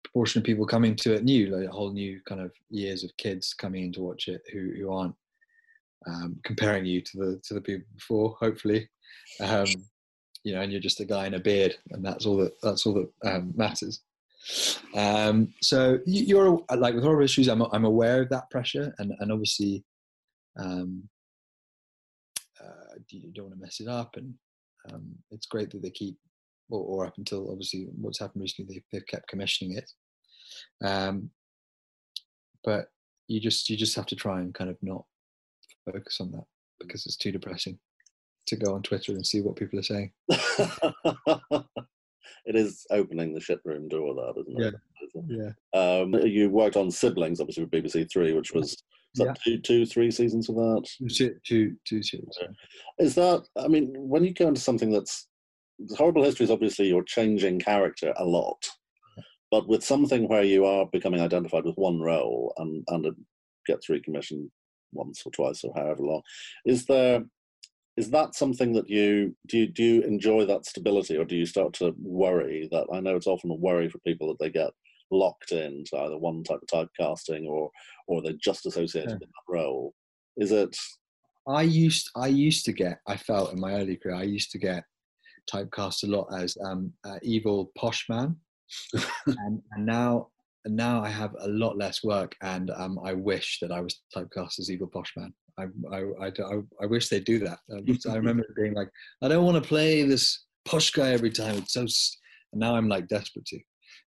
proportion 0.05 0.41
of 0.41 0.45
people 0.45 0.67
coming 0.67 0.97
to 0.97 1.15
it 1.15 1.25
new, 1.25 1.47
like 1.55 1.69
a 1.69 1.73
whole 1.73 1.93
new 1.93 2.21
kind 2.27 2.41
of 2.41 2.53
years 2.71 3.05
of 3.05 3.17
kids 3.17 3.55
coming 3.55 3.85
in 3.85 3.93
to 3.93 4.03
watch 4.03 4.29
it 4.29 4.43
who 4.53 4.73
who 4.79 4.93
aren't 4.93 5.15
um, 6.07 6.37
comparing 6.45 6.85
you 6.85 7.01
to 7.01 7.19
the 7.19 7.41
to 7.45 7.55
the 7.55 7.61
people 7.61 7.87
before. 7.95 8.37
Hopefully, 8.41 8.89
um, 9.41 9.67
you 10.45 10.53
know, 10.55 10.61
and 10.61 10.73
you're 10.73 10.81
just 10.81 11.01
a 11.01 11.05
guy 11.05 11.27
in 11.27 11.35
a 11.35 11.41
beard, 11.41 11.77
and 11.91 12.05
that's 12.05 12.27
all 12.27 12.37
that 12.39 12.53
that's 12.63 12.87
all 12.87 12.95
that 12.95 13.11
um, 13.31 13.53
matters. 13.57 14.01
Um, 14.95 15.55
so 15.63 15.99
you- 16.07 16.25
you're 16.25 16.65
like 16.77 16.95
with 16.95 17.05
horror 17.05 17.23
issues, 17.23 17.49
I'm 17.49 17.63
I'm 17.63 17.85
aware 17.85 18.23
of 18.23 18.29
that 18.31 18.51
pressure, 18.51 18.95
and 18.99 19.13
and 19.21 19.31
obviously, 19.33 19.85
um, 20.59 21.09
uh, 22.61 22.95
you 23.09 23.33
don't 23.33 23.47
want 23.47 23.57
to 23.57 23.63
mess 23.63 23.81
it 23.81 23.89
up, 23.89 24.17
and 24.17 24.35
um, 24.93 25.15
it's 25.31 25.47
great 25.47 25.71
that 25.71 25.83
they 25.83 25.91
keep, 25.91 26.17
or, 26.71 26.81
or 26.81 27.07
up 27.07 27.19
until 27.19 27.51
obviously 27.51 27.87
what's 28.01 28.19
happened 28.19 28.43
recently, 28.43 28.75
they, 28.75 28.83
they've 28.99 29.07
kept 29.07 29.29
commissioning 29.29 29.77
it. 29.77 29.91
Um, 30.85 31.31
but 32.65 32.87
you 33.29 33.41
just 33.41 33.71
you 33.71 33.77
just 33.77 33.95
have 33.97 34.07
to 34.07 34.17
try 34.17 34.41
and 34.41 34.55
kind 34.55 34.71
of 34.71 34.77
not 34.83 35.05
focus 35.85 36.19
on 36.21 36.31
that 36.33 36.45
because 36.81 37.07
it's 37.07 37.17
too 37.17 37.33
depressing 37.33 37.79
to 38.47 38.57
go 38.57 38.75
on 38.75 38.83
Twitter 38.83 39.13
and 39.13 39.27
see 39.27 39.41
what 39.41 39.57
people 39.57 39.79
are 39.79 39.83
saying. 39.83 40.13
it 40.29 41.65
is 42.57 42.87
opening 42.91 43.35
the 43.35 43.41
shit 43.41 43.61
room 43.65 43.89
door, 43.89 44.15
that 44.15 44.41
isn't 44.41 44.63
it? 44.63 44.75
Yeah. 45.29 45.51
Um, 45.79 46.15
you 46.27 46.49
worked 46.51 46.77
on 46.77 46.91
Siblings, 46.91 47.41
obviously 47.41 47.65
with 47.65 47.73
BBC 47.73 48.11
Three, 48.11 48.33
which 48.33 48.53
was 48.53 48.83
that 49.17 49.25
Yeah. 49.27 49.35
two, 49.45 49.59
two, 49.59 49.87
three 49.87 50.11
seasons 50.11 50.49
of 50.49 50.57
that. 50.57 50.89
Two, 51.15 51.37
two, 51.47 51.77
two 51.85 52.03
series. 52.03 52.39
Is 52.99 53.15
that? 53.17 53.47
I 53.57 53.69
mean, 53.69 53.93
when 53.97 54.25
you 54.25 54.33
go 54.33 54.49
into 54.49 54.61
something 54.61 54.91
that's 54.91 55.29
horrible 55.97 56.25
history, 56.25 56.45
is 56.45 56.51
obviously 56.51 56.89
you're 56.89 57.05
changing 57.05 57.61
character 57.61 58.15
a 58.17 58.25
lot, 58.25 58.67
but 59.51 59.69
with 59.69 59.85
something 59.85 60.29
where 60.29 60.45
you 60.45 60.65
are 60.65 60.87
becoming 60.93 61.21
identified 61.21 61.65
with 61.65 61.77
one 61.77 62.01
role 62.01 62.55
and 62.57 62.85
and 62.89 63.07
it 63.07 63.15
gets 63.67 63.89
recommissioned 63.89 64.51
once 64.93 65.23
or 65.25 65.31
twice 65.31 65.63
or 65.65 65.73
however 65.77 66.03
long, 66.03 66.23
is 66.65 66.87
there? 66.87 67.25
Is 67.97 68.11
that 68.11 68.35
something 68.35 68.73
that 68.73 68.89
you 68.89 69.35
do? 69.47 69.59
You, 69.59 69.67
do 69.67 69.85
you 69.85 70.03
enjoy 70.03 70.47
that 70.47 70.65
stability, 70.67 71.17
or 71.17 71.25
do 71.25 71.37
you 71.37 71.47
start 71.47 71.75
to 71.75 71.95
worry 71.99 72.69
that? 72.73 72.87
I 72.93 73.01
know 73.01 73.17
it's 73.17 73.27
often 73.27 73.51
a 73.51 73.55
worry 73.55 73.89
for 73.91 73.99
people 73.99 74.29
that 74.29 74.39
they 74.39 74.51
get 74.51 74.71
locked 75.11 75.53
into 75.53 75.97
either 75.99 76.17
one 76.17 76.43
type 76.43 76.61
of 76.63 76.89
typecasting 76.99 77.47
or 77.47 77.71
or 78.07 78.23
they're 78.23 78.33
just 78.43 78.65
associated 78.67 79.11
Yeah. 79.11 79.15
with 79.21 79.29
that 79.29 79.53
role. 79.55 79.95
Is 80.39 80.53
it? 80.53 80.75
I 81.47 81.63
used 81.63 82.09
I 82.17 82.29
used 82.29 82.65
to 82.67 82.73
get 82.73 83.01
I 83.07 83.17
felt 83.17 83.53
in 83.53 83.61
my 83.61 83.75
early 83.75 83.97
career 83.97 84.15
I 84.15 84.23
used 84.23 84.53
to 84.53 84.59
get 84.59 84.85
typecast 85.53 86.05
a 86.05 86.07
lot 86.07 86.29
as 86.41 86.57
um, 86.65 86.93
uh, 87.05 87.19
evil 87.23 87.73
posh 87.77 88.07
man, 88.09 88.37
and, 89.27 89.63
and 89.73 89.85
now 89.85 90.29
and 90.65 90.77
now 90.77 91.03
I 91.03 91.09
have 91.11 91.35
a 91.41 91.49
lot 91.49 91.77
less 91.77 92.03
work, 92.05 92.35
and 92.41 92.71
um, 92.71 92.99
I 93.05 93.13
wish 93.13 93.59
that 93.61 93.73
I 93.73 93.81
was 93.81 94.01
typecast 94.17 94.61
as 94.61 94.71
evil 94.71 94.87
posh 94.87 95.13
man. 95.17 95.35
I 95.59 95.67
I, 95.91 96.27
I, 96.27 96.61
I, 96.83 96.87
wish 96.87 97.09
they'd 97.09 97.25
do 97.25 97.39
that. 97.41 97.59
I 97.71 98.15
remember 98.15 98.45
being 98.57 98.75
like, 98.75 98.89
I 99.23 99.29
don't 99.29 99.45
want 99.45 99.63
to 99.63 99.69
play 99.69 100.03
this 100.03 100.45
posh 100.65 100.91
guy 100.91 101.11
every 101.11 101.31
time. 101.31 101.57
It's 101.57 101.73
so. 101.73 101.87
And 102.53 102.61
now 102.61 102.77
I'm 102.77 102.89
like 102.89 103.09
desperate 103.09 103.47
to. 103.47 103.59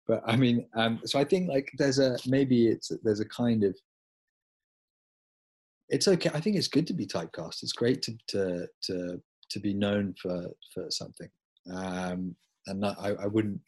But 0.07 0.23
I 0.27 0.37
mean, 0.37 0.67
um, 0.75 1.01
so 1.05 1.19
I 1.19 1.25
think 1.25 1.49
like 1.49 1.71
there's 1.79 1.99
a 1.99 2.17
maybe 2.27 2.69
it's 2.69 2.91
there's 3.03 3.21
a 3.21 3.29
kind 3.29 3.65
of 3.65 3.77
it's 5.89 6.09
okay. 6.09 6.31
I 6.35 6.41
think 6.41 6.57
it's 6.57 6.69
good 6.69 6.87
to 6.89 6.95
be 6.95 7.07
typecast. 7.07 7.63
It's 7.63 7.73
great 7.73 8.03
to 8.03 8.17
to 8.29 8.67
to 8.85 9.23
to 9.51 9.61
be 9.61 9.75
known 9.75 10.15
for 10.21 10.49
for 10.75 10.87
something. 10.91 11.29
Um, 11.73 12.35
and 12.67 12.85
I 12.85 13.15
I 13.21 13.27
wouldn't 13.27 13.61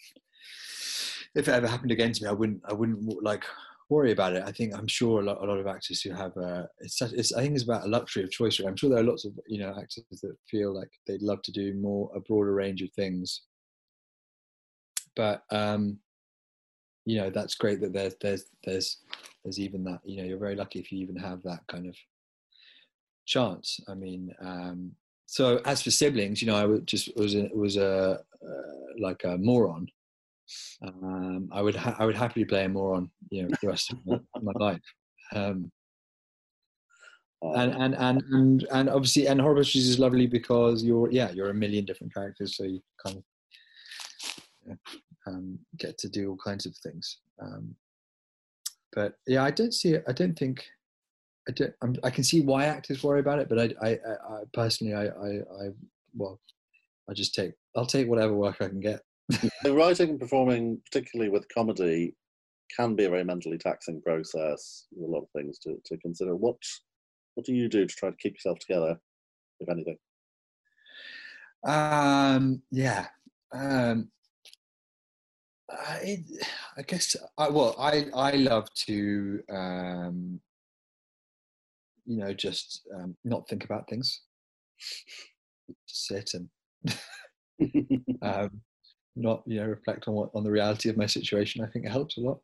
if 1.34 1.48
it 1.48 1.52
ever 1.52 1.66
happened 1.66 1.90
again 1.90 2.12
to 2.12 2.22
me, 2.22 2.28
I 2.28 2.32
wouldn't 2.32 2.62
I 2.68 2.72
wouldn't 2.72 3.22
like 3.22 3.44
worry 3.88 4.12
about 4.12 4.35
it. 4.35 4.42
I 4.47 4.53
think 4.53 4.75
I'm 4.75 4.87
sure 4.87 5.20
a 5.20 5.25
lot, 5.25 5.42
a 5.42 5.47
lot 5.47 5.59
of 5.59 5.66
actors 5.66 6.01
who 6.03 6.12
have 6.12 6.37
uh, 6.37 6.64
it's, 6.81 6.99
such, 6.99 7.12
it's 7.12 7.33
I 7.33 7.42
think 7.42 7.55
it's 7.55 7.64
about 7.64 7.85
a 7.85 7.88
luxury 7.88 8.25
of 8.25 8.31
choice. 8.31 8.59
I'm 8.61 8.77
sure 8.77 8.90
there 8.90 9.01
are 9.01 9.05
lots 9.05 9.25
of 9.25 9.33
you 9.47 9.59
know 9.59 9.70
actors 9.70 10.05
that 10.23 10.37
feel 10.51 10.75
like 10.75 10.90
they'd 11.07 11.23
love 11.23 11.42
to 11.42 11.53
do 11.53 11.75
more 11.75 12.11
a 12.14 12.20
broader 12.20 12.55
range 12.55 12.83
of 12.83 12.90
things. 12.92 13.42
But 15.16 15.42
um, 15.51 15.99
you 17.05 17.18
know 17.18 17.31
that's 17.31 17.55
great 17.55 17.81
that 17.81 17.92
there's 17.92 18.16
there's 18.20 18.47
there's 18.64 18.99
there's 19.44 19.61
even 19.61 19.85
that 19.85 20.01
you 20.05 20.18
know 20.18 20.25
you're 20.25 20.38
very 20.38 20.57
lucky 20.57 20.81
if 20.81 20.90
you 20.90 21.01
even 21.01 21.16
have 21.16 21.42
that 21.42 21.61
kind 21.68 21.87
of 21.87 21.97
chance. 23.27 23.81
I 23.88 23.94
mean, 23.94 24.31
um, 24.40 24.92
so 25.27 25.61
as 25.64 25.83
for 25.83 25.90
siblings, 25.90 26.40
you 26.40 26.47
know, 26.47 26.57
I 26.57 26.79
just 26.81 27.14
was 27.16 27.35
a, 27.35 27.49
was 27.55 27.77
a 27.77 28.20
uh, 28.42 28.99
like 29.01 29.25
a 29.25 29.38
moron. 29.38 29.88
Um, 30.87 31.48
I 31.52 31.62
would 31.62 31.76
ha- 31.76 31.96
I 31.98 32.07
would 32.07 32.16
happily 32.16 32.44
play 32.44 32.64
a 32.64 32.68
moron, 32.68 33.11
you 33.30 33.42
know, 33.42 33.48
the 33.61 33.68
rest 33.68 33.92
of 33.92 33.98
my, 34.07 34.18
my 34.42 34.52
life. 34.59 34.83
Um, 35.35 35.70
and, 37.42 37.74
um, 37.74 37.83
and 37.83 37.94
and 37.94 38.22
and 38.30 38.66
and 38.72 38.88
obviously, 38.88 39.26
and 39.26 39.40
horror 39.40 39.57
histories 39.57 39.88
is 39.88 39.98
lovely 39.98 40.26
because 40.26 40.83
you're 40.83 41.11
yeah 41.11 41.30
you're 41.30 41.50
a 41.50 41.54
million 41.54 41.85
different 41.85 42.14
characters, 42.14 42.57
so 42.57 42.64
you 42.64 42.80
kind 43.04 43.18
of 43.18 43.24
yeah, 44.66 44.74
um, 45.26 45.59
get 45.78 45.98
to 45.98 46.09
do 46.09 46.30
all 46.30 46.38
kinds 46.42 46.66
of 46.66 46.76
things. 46.76 47.18
Um, 47.40 47.74
but 48.92 49.14
yeah, 49.26 49.44
I 49.44 49.50
don't 49.50 49.74
see. 49.74 49.96
I 49.96 50.12
don't 50.12 50.38
think. 50.38 50.64
I 51.48 51.52
don't. 51.52 51.74
I'm, 51.83 51.96
I 52.02 52.11
can 52.11 52.24
see 52.24 52.40
why 52.40 52.64
actors 52.64 53.02
worry 53.02 53.20
about 53.20 53.40
it, 53.40 53.48
but 53.48 53.59
I, 53.59 53.74
I, 53.83 53.90
I, 53.90 54.35
I 54.35 54.42
personally, 54.54 54.94
I, 54.94 55.07
I, 55.07 55.28
I, 55.38 55.68
well, 56.14 56.40
I 57.11 57.12
just 57.12 57.35
take. 57.35 57.52
I'll 57.76 57.87
take 57.87 58.09
whatever 58.09 58.35
work 58.35 58.57
I 58.61 58.68
can 58.68 58.80
get. 58.80 59.00
The 59.28 59.72
writing 59.72 60.10
and 60.10 60.20
performing, 60.20 60.80
particularly 60.84 61.30
with 61.30 61.48
comedy, 61.48 62.14
can 62.76 62.94
be 62.94 63.04
a 63.04 63.10
very 63.10 63.24
mentally 63.24 63.58
taxing 63.58 64.02
process. 64.02 64.87
With 64.92 65.08
a 65.08 65.12
lot 65.12 65.22
of 65.22 65.30
things 65.30 65.58
to, 65.60 65.76
to 65.84 65.96
consider. 65.98 66.37
What 66.37 66.56
what 67.34 67.46
do 67.46 67.54
you 67.54 67.68
do 67.68 67.87
to 67.87 67.94
try 67.94 68.10
to 68.10 68.16
keep 68.16 68.34
yourself 68.34 68.58
together, 68.58 68.98
if 69.60 69.68
anything? 69.68 69.96
Um, 71.66 72.62
yeah. 72.70 73.06
Um, 73.52 74.08
it, 76.02 76.20
I 76.76 76.82
guess. 76.82 77.16
I, 77.38 77.48
well, 77.48 77.74
I 77.78 78.06
I 78.14 78.32
love 78.32 78.72
to 78.87 79.40
um, 79.50 80.40
you 82.04 82.18
know 82.18 82.32
just 82.32 82.87
um, 82.94 83.16
not 83.24 83.48
think 83.48 83.64
about 83.64 83.88
things, 83.88 84.20
sit 85.87 86.32
and 86.34 86.48
um, 88.22 88.60
not 89.16 89.42
you 89.46 89.61
know 89.61 89.66
reflect 89.66 90.09
on 90.09 90.14
what 90.14 90.31
on 90.35 90.44
the 90.44 90.50
reality 90.50 90.88
of 90.88 90.96
my 90.96 91.07
situation. 91.07 91.64
I 91.64 91.68
think 91.68 91.85
it 91.85 91.92
helps 91.92 92.16
a 92.16 92.20
lot. 92.20 92.38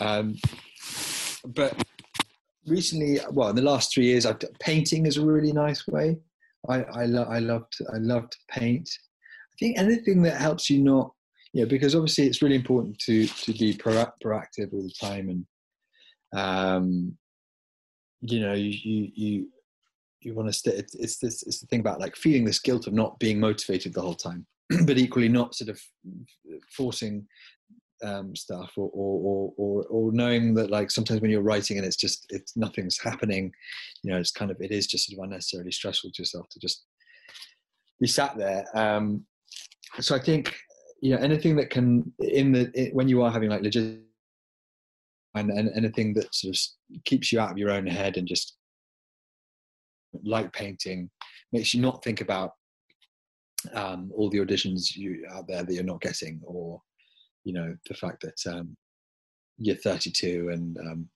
Um, 0.00 0.36
but 1.54 1.74
recently, 2.66 3.20
well, 3.30 3.48
in 3.48 3.56
the 3.56 3.62
last 3.62 3.92
three 3.92 4.06
years, 4.06 4.26
I've 4.26 4.38
painting 4.60 5.06
is 5.06 5.16
a 5.16 5.24
really 5.24 5.52
nice 5.52 5.86
way. 5.86 6.18
I 6.68 6.82
I, 6.82 7.04
lo- 7.06 7.28
I 7.28 7.38
love 7.38 7.68
to 7.70 7.86
I 7.92 8.58
paint. 8.58 8.88
I 9.52 9.56
think 9.58 9.78
anything 9.78 10.22
that 10.22 10.40
helps 10.40 10.70
you 10.70 10.82
not, 10.82 11.12
know, 11.54 11.66
because 11.66 11.94
obviously 11.94 12.26
it's 12.26 12.42
really 12.42 12.56
important 12.56 12.98
to 13.00 13.26
to 13.26 13.52
be 13.52 13.76
pro- 13.76 14.12
proactive 14.24 14.72
all 14.72 14.82
the 14.82 14.94
time, 15.00 15.28
and 15.28 15.46
um, 16.34 17.16
you 18.20 18.40
know, 18.40 18.54
you 18.54 18.70
you 18.82 19.10
you, 19.14 19.48
you 20.20 20.34
want 20.34 20.48
to 20.48 20.52
stay. 20.52 20.72
It's 20.72 21.18
this 21.18 21.42
it's 21.42 21.60
the 21.60 21.66
thing 21.66 21.80
about 21.80 22.00
like 22.00 22.16
feeling 22.16 22.44
this 22.44 22.60
guilt 22.60 22.86
of 22.86 22.92
not 22.92 23.18
being 23.18 23.40
motivated 23.40 23.94
the 23.94 24.02
whole 24.02 24.14
time, 24.14 24.46
but 24.84 24.98
equally 24.98 25.28
not 25.28 25.54
sort 25.54 25.70
of 25.70 25.80
forcing 26.76 27.26
um, 28.04 28.34
stuff 28.36 28.72
or, 28.76 28.90
or, 28.92 29.52
or, 29.56 29.84
or, 29.90 30.12
knowing 30.12 30.54
that 30.54 30.70
like 30.70 30.90
sometimes 30.90 31.20
when 31.20 31.30
you're 31.30 31.42
writing 31.42 31.78
and 31.78 31.86
it's 31.86 31.96
just, 31.96 32.26
it's 32.28 32.56
nothing's 32.56 32.98
happening, 33.02 33.52
you 34.02 34.12
know, 34.12 34.18
it's 34.18 34.30
kind 34.30 34.50
of, 34.50 34.56
it 34.60 34.70
is 34.70 34.86
just 34.86 35.08
sort 35.08 35.18
of 35.18 35.24
unnecessarily 35.24 35.72
stressful 35.72 36.10
to 36.14 36.22
yourself 36.22 36.46
to 36.50 36.60
just 36.60 36.84
be 38.00 38.06
sat 38.06 38.36
there. 38.36 38.64
Um, 38.74 39.24
so 39.98 40.14
I 40.14 40.20
think, 40.20 40.56
you 41.00 41.14
know, 41.14 41.22
anything 41.22 41.56
that 41.56 41.70
can 41.70 42.12
in 42.20 42.52
the, 42.52 42.70
it, 42.74 42.94
when 42.94 43.08
you 43.08 43.22
are 43.22 43.30
having 43.32 43.50
like 43.50 43.62
legit 43.62 44.00
and, 45.34 45.50
and 45.50 45.70
anything 45.76 46.14
that 46.14 46.32
sort 46.34 46.54
of 46.54 47.04
keeps 47.04 47.32
you 47.32 47.40
out 47.40 47.50
of 47.50 47.58
your 47.58 47.70
own 47.70 47.86
head 47.86 48.16
and 48.16 48.26
just 48.28 48.56
like 50.24 50.52
painting 50.52 51.10
makes 51.52 51.74
you 51.74 51.80
not 51.80 52.02
think 52.02 52.20
about 52.20 52.52
um, 53.74 54.10
all 54.14 54.30
the 54.30 54.38
auditions 54.38 54.96
you 54.96 55.26
out 55.30 55.46
there 55.48 55.62
that 55.62 55.72
you're 55.72 55.82
not 55.82 56.00
getting 56.00 56.40
or 56.44 56.80
you 57.44 57.52
know 57.52 57.76
the 57.88 57.94
fact 57.94 58.22
that 58.22 58.52
um, 58.52 58.76
you're 59.58 59.76
32 59.76 60.50
and 60.52 60.78
um, 60.78 61.08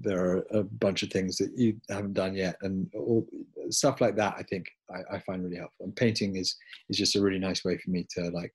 there 0.00 0.24
are 0.24 0.46
a 0.52 0.62
bunch 0.62 1.02
of 1.02 1.10
things 1.10 1.36
that 1.36 1.50
you 1.56 1.76
haven't 1.90 2.14
done 2.14 2.34
yet 2.34 2.56
and 2.62 2.90
all, 2.94 3.26
stuff 3.70 4.00
like 4.00 4.16
that 4.16 4.34
i 4.38 4.42
think 4.42 4.66
I, 4.92 5.16
I, 5.16 5.18
find 5.20 5.42
really 5.42 5.56
helpful. 5.56 5.86
And 5.86 5.96
painting 5.96 6.36
is 6.36 6.56
is 6.88 6.96
just 6.96 7.16
a 7.16 7.22
really 7.22 7.38
nice 7.38 7.64
way 7.64 7.78
for 7.78 7.90
me 7.90 8.06
to 8.16 8.30
like 8.30 8.54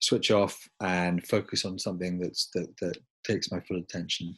switch 0.00 0.30
off 0.30 0.58
and 0.80 1.26
focus 1.26 1.64
on 1.64 1.78
something 1.78 2.18
that's 2.18 2.48
that 2.54 2.74
that 2.80 2.96
takes 3.24 3.50
my 3.50 3.60
full 3.60 3.78
attention. 3.78 4.36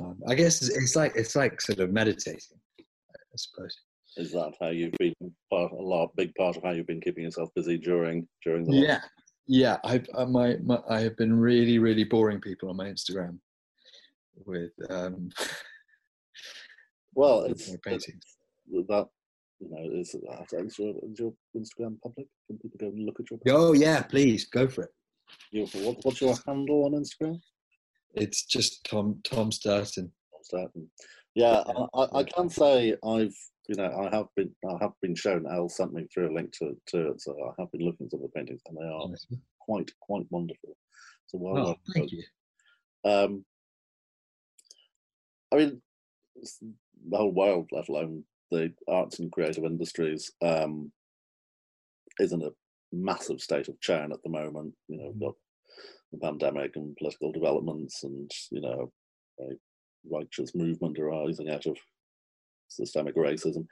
Um, 0.00 0.16
i 0.26 0.34
guess 0.34 0.62
it's, 0.62 0.74
it's 0.74 0.96
like 0.96 1.12
it's 1.16 1.36
like 1.36 1.60
sort 1.60 1.80
of 1.80 1.92
meditating 1.92 2.58
i 2.80 3.36
suppose 3.36 3.76
Is 4.16 4.32
that 4.32 4.52
how 4.60 4.68
you've 4.68 4.92
been 4.98 5.14
part 5.50 5.72
a 5.72 5.74
lot 5.74 6.14
big 6.16 6.34
part 6.34 6.56
of 6.56 6.62
how 6.62 6.70
you've 6.70 6.86
been 6.86 7.00
keeping 7.00 7.24
yourself 7.24 7.48
busy 7.54 7.78
during 7.78 8.28
during 8.44 8.64
the 8.64 8.74
yeah 8.74 9.00
yeah 9.46 9.78
I've, 9.84 10.06
uh, 10.14 10.26
my, 10.26 10.56
my 10.62 10.78
i 10.88 11.00
have 11.00 11.16
been 11.16 11.34
really 11.38 11.78
really 11.78 12.04
boring 12.04 12.40
people 12.40 12.68
on 12.70 12.76
my 12.76 12.86
instagram 12.86 13.38
with 14.46 14.72
um 14.90 15.30
Well, 17.14 17.44
it's, 17.50 17.68
my 17.70 17.76
paintings 17.84 18.24
it's 18.70 18.88
that 18.88 19.08
you 19.60 19.70
know 19.70 19.98
is, 20.00 20.14
is, 20.14 20.78
your, 20.78 20.94
is 21.02 21.18
your 21.18 21.32
Instagram 21.56 22.00
public? 22.00 22.26
Can 22.46 22.58
people 22.58 22.78
go 22.78 22.86
and 22.88 23.06
look 23.06 23.20
at 23.20 23.30
your? 23.30 23.40
oh 23.48 23.72
yeah 23.72 24.02
please 24.02 24.46
go 24.46 24.68
for 24.68 24.84
it 24.84 25.70
what, 25.84 25.96
what's 26.02 26.20
your 26.20 26.34
handle 26.46 26.84
on 26.84 26.92
Instagram? 26.92 27.40
it's 28.14 28.44
just 28.44 28.84
tom 28.84 29.20
tom 29.24 29.50
stourton 29.50 30.10
Certain. 30.44 30.90
Yeah, 31.34 31.62
I- 31.94 32.18
I 32.18 32.24
can 32.24 32.50
say 32.50 32.96
I've 33.04 33.36
you 33.68 33.76
know 33.76 34.08
I 34.10 34.14
have 34.16 34.26
been 34.36 34.54
I 34.68 34.76
have 34.80 34.92
been 35.00 35.14
shown. 35.14 35.46
Elle 35.46 35.68
sent 35.68 35.92
me 35.92 36.06
through 36.12 36.30
a 36.30 36.34
link 36.34 36.52
to 36.58 36.76
to 36.88 37.10
it, 37.10 37.20
so 37.20 37.36
I 37.40 37.60
have 37.60 37.70
been 37.72 37.82
looking 37.82 38.06
at 38.06 38.10
some 38.10 38.22
of 38.22 38.30
the 38.30 38.38
paintings, 38.38 38.62
and 38.66 38.76
they 38.76 38.88
are 38.88 39.08
quite 39.60 39.90
quite 40.00 40.26
wonderful. 40.30 40.76
So 41.26 41.38
well 41.38 41.66
oh 41.68 41.76
thank 41.94 42.12
you 42.12 42.22
Um, 43.04 43.44
I 45.52 45.56
mean, 45.56 45.82
the 47.10 47.16
whole 47.16 47.32
world, 47.32 47.68
let 47.72 47.88
alone 47.88 48.24
the 48.50 48.72
arts 48.88 49.18
and 49.18 49.30
creative 49.30 49.64
industries, 49.64 50.32
um, 50.42 50.92
is 52.18 52.32
in 52.32 52.42
a 52.42 52.50
massive 52.92 53.40
state 53.40 53.68
of 53.68 53.80
churn 53.80 54.12
at 54.12 54.22
the 54.22 54.30
moment. 54.30 54.74
You 54.88 54.98
know, 54.98 55.10
we've 55.10 55.20
got 55.20 55.34
the 56.12 56.18
pandemic 56.18 56.76
and 56.76 56.96
political 56.96 57.32
developments, 57.32 58.04
and 58.04 58.30
you 58.50 58.60
know, 58.60 58.92
a 59.40 59.44
righteous 60.10 60.54
movement 60.54 60.98
arising 60.98 61.50
out 61.50 61.66
of 61.66 61.76
systemic 62.76 63.16
racism. 63.16 63.66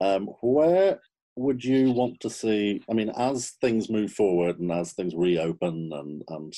Um, 0.00 0.28
where 0.42 1.00
would 1.36 1.64
you 1.64 1.90
want 1.92 2.20
to 2.20 2.30
see? 2.30 2.82
I 2.88 2.94
mean, 2.94 3.10
as 3.16 3.50
things 3.60 3.90
move 3.90 4.12
forward 4.12 4.58
and 4.58 4.70
as 4.70 4.92
things 4.92 5.14
reopen 5.14 5.90
and 5.92 6.22
and 6.28 6.52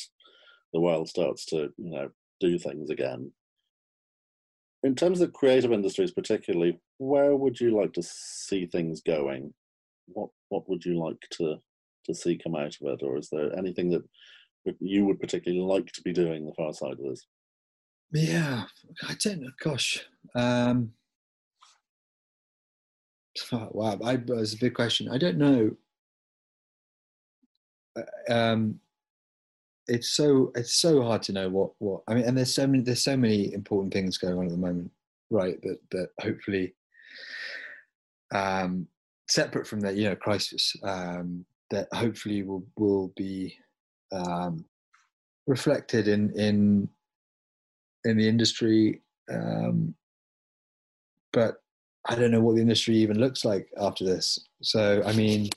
the 0.72 0.80
world 0.80 1.08
starts 1.08 1.46
to 1.46 1.70
you 1.76 1.90
know 1.90 2.10
do 2.40 2.58
things 2.58 2.90
again. 2.90 3.32
In 4.82 4.94
terms 4.94 5.20
of 5.20 5.32
creative 5.32 5.72
industries, 5.72 6.12
particularly, 6.12 6.78
where 6.98 7.34
would 7.34 7.58
you 7.58 7.76
like 7.76 7.92
to 7.94 8.02
see 8.02 8.66
things 8.66 9.00
going? 9.00 9.54
What 10.06 10.30
what 10.48 10.68
would 10.68 10.84
you 10.84 11.02
like 11.02 11.20
to 11.32 11.56
to 12.04 12.14
see 12.14 12.38
come 12.38 12.54
out 12.54 12.76
of 12.80 12.88
it, 12.88 13.02
or 13.02 13.16
is 13.16 13.28
there 13.30 13.56
anything 13.58 13.90
that 13.90 14.04
you 14.80 15.06
would 15.06 15.20
particularly 15.20 15.64
like 15.64 15.92
to 15.92 16.02
be 16.02 16.12
doing 16.12 16.46
the 16.46 16.54
far 16.54 16.72
side 16.72 16.92
of 16.92 17.04
this? 17.04 17.26
Yeah, 18.12 18.64
I 19.08 19.14
don't 19.14 19.40
know. 19.40 19.50
Gosh, 19.60 20.04
um, 20.34 20.92
wow, 23.52 23.98
I, 24.04 24.16
that's 24.16 24.54
a 24.54 24.58
big 24.58 24.74
question. 24.74 25.08
I 25.08 25.18
don't 25.18 25.38
know. 25.38 25.70
Uh, 27.96 28.32
Um, 28.32 28.80
it's 29.88 30.10
so 30.10 30.50
it's 30.56 30.74
so 30.74 31.02
hard 31.02 31.22
to 31.22 31.32
know 31.32 31.48
what 31.48 31.70
what 31.78 32.02
I 32.08 32.14
mean, 32.14 32.24
and 32.24 32.36
there's 32.36 32.52
so 32.54 32.66
many 32.66 32.82
there's 32.82 33.04
so 33.04 33.16
many 33.16 33.52
important 33.52 33.92
things 33.92 34.18
going 34.18 34.36
on 34.38 34.46
at 34.46 34.50
the 34.50 34.56
moment, 34.56 34.90
right? 35.30 35.60
That 35.62 35.78
that 35.92 36.08
hopefully, 36.20 36.74
um, 38.34 38.88
separate 39.28 39.66
from 39.66 39.80
the 39.80 39.92
you 39.92 40.08
know 40.08 40.16
crisis, 40.16 40.74
um, 40.82 41.44
that 41.70 41.88
hopefully 41.92 42.42
will 42.42 42.66
will 42.76 43.12
be 43.16 43.56
um, 44.12 44.64
reflected 45.46 46.08
in 46.08 46.32
in 46.38 46.88
in 48.04 48.16
the 48.16 48.28
industry. 48.28 49.02
Um, 49.30 49.94
but 51.32 51.62
I 52.08 52.14
don't 52.14 52.30
know 52.30 52.40
what 52.40 52.54
the 52.54 52.62
industry 52.62 52.96
even 52.96 53.18
looks 53.18 53.44
like 53.44 53.68
after 53.80 54.04
this. 54.04 54.38
So 54.62 55.02
I 55.04 55.12
mean, 55.12 55.50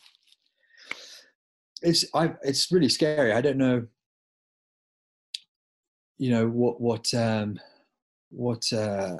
it's 1.82 2.06
I 2.14 2.34
it's 2.44 2.72
really 2.72 2.90
scary. 2.90 3.32
I 3.32 3.42
don't 3.42 3.58
know. 3.58 3.86
You 6.18 6.32
know 6.32 6.48
what 6.48 6.82
what 6.82 7.14
um, 7.14 7.60
what 8.30 8.72
uh, 8.74 9.18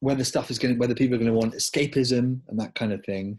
whether 0.00 0.24
stuff 0.24 0.50
is 0.50 0.58
going 0.58 0.78
whether 0.78 0.94
people 0.94 1.14
are 1.14 1.18
going 1.18 1.32
to 1.32 1.38
want 1.38 1.54
escapism 1.54 2.40
and 2.48 2.58
that 2.58 2.74
kind 2.74 2.92
of 2.92 3.04
thing. 3.04 3.38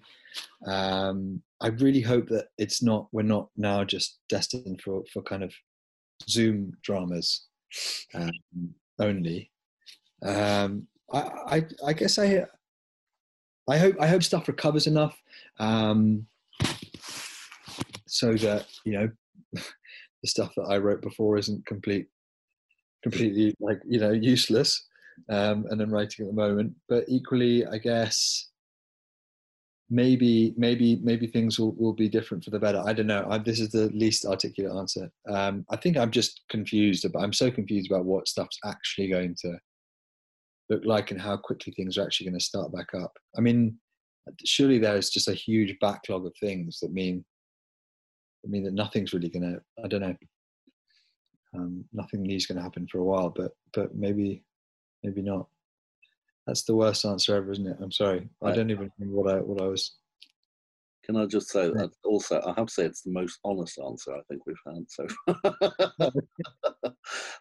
Um, 0.65 1.41
I 1.61 1.67
really 1.67 2.01
hope 2.01 2.29
that 2.29 2.47
it's 2.57 2.81
not 2.81 3.07
we're 3.11 3.23
not 3.23 3.49
now 3.57 3.83
just 3.83 4.19
destined 4.29 4.81
for 4.81 5.03
for 5.11 5.21
kind 5.21 5.43
of 5.43 5.53
Zoom 6.29 6.73
dramas 6.81 7.47
um, 8.13 8.31
only. 8.99 9.51
Um, 10.23 10.87
I, 11.11 11.19
I 11.47 11.65
I 11.87 11.93
guess 11.93 12.17
I 12.17 12.45
I 13.69 13.77
hope 13.77 13.95
I 13.99 14.07
hope 14.07 14.23
stuff 14.23 14.47
recovers 14.47 14.87
enough 14.87 15.21
um, 15.59 16.25
so 18.07 18.33
that 18.33 18.67
you 18.85 18.93
know 18.93 19.09
the 19.53 20.27
stuff 20.27 20.53
that 20.55 20.63
I 20.63 20.77
wrote 20.77 21.01
before 21.01 21.37
isn't 21.37 21.65
complete 21.65 22.07
completely 23.03 23.55
like 23.59 23.79
you 23.87 23.99
know 23.99 24.11
useless 24.11 24.85
um, 25.27 25.65
and 25.69 25.81
I'm 25.81 25.91
writing 25.91 26.25
at 26.25 26.31
the 26.31 26.41
moment. 26.41 26.73
But 26.87 27.05
equally, 27.07 27.65
I 27.65 27.77
guess 27.77 28.47
maybe 29.89 30.53
maybe 30.55 30.99
maybe 31.03 31.27
things 31.27 31.59
will, 31.59 31.73
will 31.73 31.93
be 31.93 32.07
different 32.07 32.43
for 32.43 32.51
the 32.51 32.59
better. 32.59 32.81
I 32.85 32.93
don't 32.93 33.07
know. 33.07 33.27
I, 33.29 33.39
this 33.39 33.59
is 33.59 33.69
the 33.69 33.89
least 33.89 34.25
articulate 34.25 34.77
answer. 34.77 35.11
Um, 35.27 35.65
I 35.69 35.75
think 35.75 35.97
I'm 35.97 36.11
just 36.11 36.41
confused 36.49 37.05
about. 37.05 37.23
I'm 37.23 37.33
so 37.33 37.51
confused 37.51 37.91
about 37.91 38.05
what 38.05 38.27
stuff's 38.27 38.59
actually 38.65 39.09
going 39.09 39.35
to 39.41 39.57
look 40.69 40.83
like 40.85 41.11
and 41.11 41.19
how 41.19 41.37
quickly 41.37 41.73
things 41.73 41.97
are 41.97 42.03
actually 42.03 42.27
going 42.27 42.39
to 42.39 42.45
start 42.45 42.71
back 42.71 42.93
up. 42.93 43.17
I 43.37 43.41
mean, 43.41 43.77
surely 44.45 44.77
there's 44.77 45.09
just 45.09 45.27
a 45.27 45.33
huge 45.33 45.75
backlog 45.79 46.25
of 46.25 46.33
things 46.39 46.79
that 46.79 46.91
mean, 46.91 47.25
I 48.45 48.49
mean 48.49 48.63
that 48.63 48.73
nothing's 48.73 49.13
really 49.13 49.29
going 49.29 49.53
to. 49.53 49.61
I 49.83 49.87
don't 49.87 50.01
know. 50.01 50.15
Um, 51.55 51.85
nothing 51.91 52.21
new 52.21 52.35
is 52.35 52.45
going 52.45 52.57
to 52.57 52.63
happen 52.63 52.87
for 52.91 52.99
a 52.99 53.03
while, 53.03 53.29
but 53.29 53.51
but 53.73 53.95
maybe 53.95 54.43
maybe 55.03 55.21
not. 55.21 55.47
That's 56.45 56.63
the 56.63 56.75
worst 56.75 57.05
answer 57.05 57.35
ever, 57.35 57.51
isn't 57.51 57.67
it? 57.67 57.77
I'm 57.81 57.91
sorry. 57.91 58.29
I 58.43 58.51
don't 58.51 58.71
even 58.71 58.91
remember 58.97 59.21
what 59.21 59.33
I 59.33 59.39
what 59.39 59.61
I 59.61 59.67
was 59.67 59.95
Can 61.05 61.15
I 61.15 61.25
just 61.25 61.49
say 61.49 61.69
that 61.69 61.91
also? 62.03 62.41
I 62.45 62.53
have 62.57 62.67
to 62.67 62.73
say 62.73 62.85
it's 62.85 63.01
the 63.01 63.11
most 63.11 63.39
honest 63.43 63.79
answer 63.85 64.13
I 64.15 64.21
think 64.29 64.45
we've 64.45 64.55
had 64.65 64.85
so 64.87 65.07
far. 65.25 66.11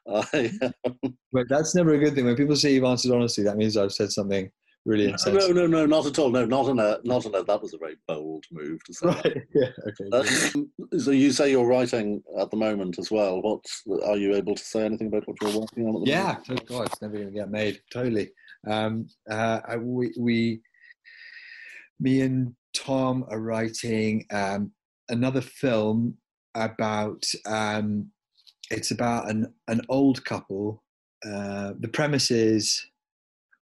I, 0.33 0.51
um, 0.87 1.19
But 1.33 1.49
that's 1.49 1.75
never 1.75 1.95
a 1.95 1.99
good 1.99 2.15
thing. 2.15 2.25
When 2.25 2.37
people 2.37 2.57
say 2.57 2.73
you've 2.73 2.85
answered 2.85 3.13
honestly, 3.13 3.45
that 3.45 3.57
means 3.57 3.77
I've 3.77 3.93
said 3.93 4.11
something 4.11 4.51
really 4.85 5.07
no, 5.07 5.13
insensitive. 5.13 5.57
no, 5.57 5.67
no, 5.67 5.87
not 5.87 6.07
at 6.07 6.19
all. 6.19 6.31
No, 6.31 6.45
not 6.47 6.69
in 6.69 6.79
a, 6.79 6.99
not 7.05 7.27
in 7.27 7.35
a. 7.35 7.43
That 7.45 7.61
was 7.61 7.75
a 7.75 7.79
very 7.79 7.97
bold 8.07 8.45
move 8.51 8.83
to 8.85 8.95
say. 8.95 9.07
Right. 9.07 9.37
Yeah. 9.55 9.69
Okay. 9.89 10.51
Um, 10.55 10.71
so 10.99 11.11
you 11.11 11.33
say 11.33 11.51
you're 11.51 11.67
writing 11.67 12.23
at 12.39 12.51
the 12.51 12.57
moment 12.57 12.99
as 12.99 13.11
well. 13.11 13.43
What 13.43 13.65
are 14.05 14.17
you 14.17 14.35
able 14.35 14.55
to 14.55 14.65
say 14.65 14.85
anything 14.85 15.09
about 15.09 15.27
what 15.29 15.37
you're 15.43 15.61
working 15.61 15.87
on 15.87 15.97
at 15.97 16.05
the 16.05 16.11
yeah. 16.11 16.39
moment? 16.49 16.49
Oh 16.51 16.79
God, 16.79 16.87
it's 16.87 17.03
never 17.03 17.15
going 17.15 17.29
to 17.29 17.35
get 17.35 17.51
made. 17.51 17.81
Totally. 17.93 18.31
Um, 18.67 19.09
uh, 19.31 19.61
I- 19.67 19.77
we, 19.77 20.13
we, 20.19 20.61
me 22.01 22.21
and 22.23 22.55
Tom 22.75 23.25
are 23.29 23.41
writing 23.41 24.27
um, 24.31 24.73
another 25.09 25.41
film 25.41 26.17
about. 26.55 27.25
Um, 27.47 28.11
it's 28.71 28.91
about 28.91 29.31
an 29.31 29.53
an 29.69 29.81
old 29.89 30.25
couple. 30.25 30.83
Uh, 31.25 31.73
the 31.81 31.89
premise 31.89 32.31
is, 32.31 32.85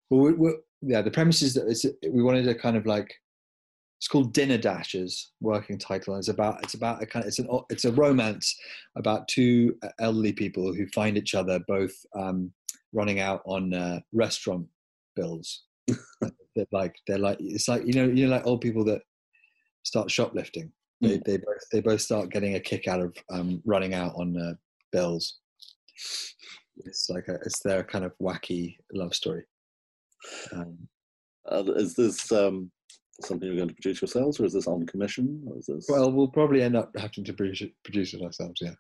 well, 0.10 0.22
we, 0.22 0.34
we, 0.34 0.54
yeah, 0.82 1.02
the 1.02 1.12
premise 1.12 1.42
is 1.42 1.54
that 1.54 1.96
we 2.12 2.24
wanted 2.24 2.46
to 2.46 2.56
kind 2.56 2.78
of 2.78 2.86
like. 2.86 3.14
It's 4.00 4.08
called 4.10 4.34
Dinner 4.34 4.58
Dashers. 4.58 5.32
Working 5.40 5.78
title. 5.78 6.18
It's 6.18 6.28
about 6.28 6.62
it's 6.64 6.74
about 6.74 7.02
a 7.02 7.06
kind. 7.06 7.24
Of, 7.24 7.28
it's 7.30 7.40
an 7.40 7.48
it's 7.70 7.86
a 7.86 7.92
romance 7.92 8.54
about 8.98 9.28
two 9.28 9.78
elderly 10.00 10.34
people 10.34 10.74
who 10.74 10.88
find 10.88 11.18
each 11.18 11.36
other 11.36 11.60
both 11.68 11.94
um, 12.16 12.52
running 12.94 13.20
out 13.20 13.42
on 13.46 13.74
uh, 13.74 14.00
restaurant 14.12 14.68
bills. 15.16 15.64
They're 16.56 16.66
like 16.72 16.96
they're 17.08 17.18
like 17.18 17.38
it's 17.40 17.68
like 17.68 17.86
you 17.86 17.94
know 17.94 18.06
you 18.06 18.26
know 18.28 18.36
like 18.36 18.46
old 18.46 18.62
people 18.62 18.84
that 18.86 19.02
start 19.84 20.10
shoplifting. 20.10 20.72
They 21.02 21.22
they 21.26 21.38
both 21.38 21.70
they 21.72 21.82
both 21.82 22.02
start 22.02 22.30
getting 22.30 22.56
a 22.56 22.60
kick 22.60 22.88
out 22.88 23.02
of 23.02 23.16
um, 23.30 23.62
running 23.66 23.94
out 23.94 24.14
on 24.16 24.38
uh, 24.38 24.54
bills. 24.92 25.40
It's 26.78 27.10
like 27.10 27.28
a, 27.28 27.36
it's 27.46 27.62
their 27.62 27.84
kind 27.84 28.06
of 28.06 28.14
wacky 28.22 28.78
love 28.94 29.14
story. 29.14 29.44
Um, 30.54 30.88
Uh, 31.52 31.64
is 31.76 31.94
this 31.94 32.32
um, 32.32 32.72
something 33.22 33.48
you're 33.48 33.58
going 33.58 33.68
to 33.68 33.76
produce 33.76 34.02
yourselves, 34.02 34.40
or 34.40 34.46
is 34.46 34.54
this 34.54 34.68
on 34.68 34.86
commission? 34.86 35.44
Or 35.48 35.58
is 35.58 35.66
this... 35.66 35.88
well, 35.90 36.10
we'll 36.12 36.30
probably 36.30 36.62
end 36.62 36.78
up 36.78 36.90
having 36.98 37.26
to 37.26 37.34
produce 37.34 37.62
it, 37.62 37.74
produce 37.84 38.14
it 38.14 38.22
ourselves. 38.22 38.62
Yeah. 38.62 38.76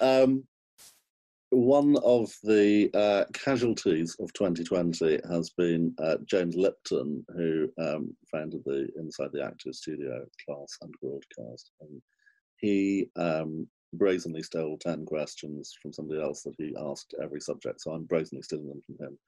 um, 0.00 0.44
one 1.50 1.96
of 2.04 2.32
the 2.42 2.90
uh, 2.94 3.24
casualties 3.32 4.16
of 4.20 4.32
2020 4.32 5.20
has 5.30 5.50
been 5.50 5.94
uh, 6.02 6.16
James 6.24 6.56
Lipton, 6.56 7.24
who 7.28 7.68
um, 7.78 8.16
founded 8.30 8.62
the 8.64 8.88
Inside 8.96 9.30
the 9.32 9.44
Actors 9.44 9.78
Studio 9.78 10.24
class 10.44 10.76
and 10.82 10.92
broadcast. 11.00 11.70
And 11.80 12.02
he 12.56 13.08
um, 13.16 13.68
brazenly 13.92 14.42
stole 14.42 14.78
10 14.78 15.06
questions 15.06 15.74
from 15.80 15.92
somebody 15.92 16.20
else 16.20 16.42
that 16.42 16.54
he 16.58 16.74
asked 16.78 17.14
every 17.22 17.40
subject, 17.40 17.80
so 17.80 17.92
I'm 17.92 18.04
brazenly 18.04 18.42
stealing 18.42 18.68
them 18.68 18.82
from 18.84 19.06
him. 19.06 19.18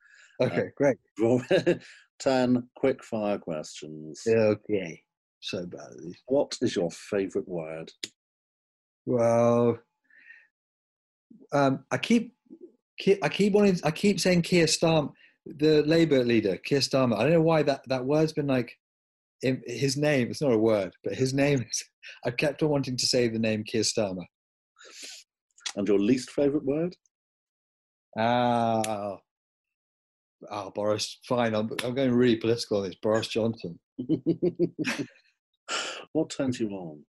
Okay, 0.41 0.71
great. 0.77 0.99
10 2.21 2.69
quick 2.77 3.03
fire 3.05 3.39
questions. 3.39 4.23
Okay, 4.27 5.03
so 5.41 5.67
bad. 5.67 5.95
What 6.27 6.57
is 6.61 6.77
your 6.77 6.91
favourite 6.91 7.49
word? 7.49 7.91
Well, 9.07 9.79
um, 11.53 11.85
I 11.91 11.99
keep, 11.99 12.35
keep, 12.99 13.19
I 13.23 13.29
keep 13.29 13.53
wanting, 13.53 13.79
I 13.85 13.91
keep 13.91 14.21
saying 14.21 14.43
Keir 14.43 14.67
Starmer, 14.67 15.13
the 15.47 15.83
Labour 15.85 16.25
leader, 16.25 16.57
Keir 16.59 16.81
Starmer. 16.81 17.17
I 17.17 17.23
don't 17.23 17.33
know 17.33 17.43
why 17.43 17.63
that 17.63 17.83
that 17.89 18.05
word's 18.05 18.33
been 18.33 18.47
like, 18.47 18.77
in, 19.43 19.63
his 19.67 19.97
name. 19.97 20.31
It's 20.31 20.43
not 20.43 20.53
a 20.53 20.59
word, 20.59 20.93
but 21.05 21.15
his 21.15 21.33
name. 21.33 21.61
Is, 21.61 21.85
I've 22.25 22.37
kept 22.37 22.63
on 22.63 22.71
wanting 22.71 22.97
to 22.97 23.07
say 23.07 23.29
the 23.29 23.39
name 23.39 23.65
Keir 23.65 23.83
Starmer. 23.83 24.25
And 25.77 25.87
your 25.87 25.99
least 25.99 26.31
favourite 26.31 26.65
word? 26.65 26.97
Ah, 28.19 29.19
oh, 30.51 30.71
Boris. 30.75 31.19
Fine, 31.27 31.55
I'm, 31.55 31.71
I'm 31.85 31.95
going 31.95 32.13
really 32.13 32.37
political 32.37 32.79
on 32.79 32.85
this. 32.85 32.97
Boris 33.01 33.29
Johnson, 33.29 33.79
what 36.13 36.31
turns 36.31 36.59
you 36.59 36.71
on? 36.71 37.05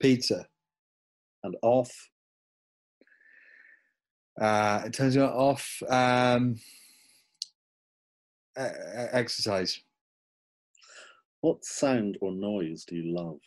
pizza. 0.00 0.46
And 1.42 1.56
off? 1.62 1.90
Uh, 4.40 4.82
it 4.86 4.92
turns 4.92 5.14
you 5.14 5.22
off. 5.22 5.82
Um, 5.88 6.56
exercise. 8.56 9.80
What 11.40 11.64
sound 11.64 12.18
or 12.20 12.32
noise 12.32 12.84
do 12.84 12.96
you 12.96 13.14
love? 13.14 13.38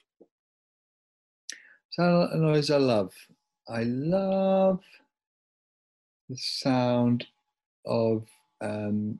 Sound 1.91 2.31
and 2.31 2.41
noise 2.41 2.69
I 2.69 2.77
love. 2.77 3.13
I 3.67 3.83
love 3.83 4.81
the 6.29 6.37
sound 6.37 7.25
of 7.85 8.27
um 8.61 9.19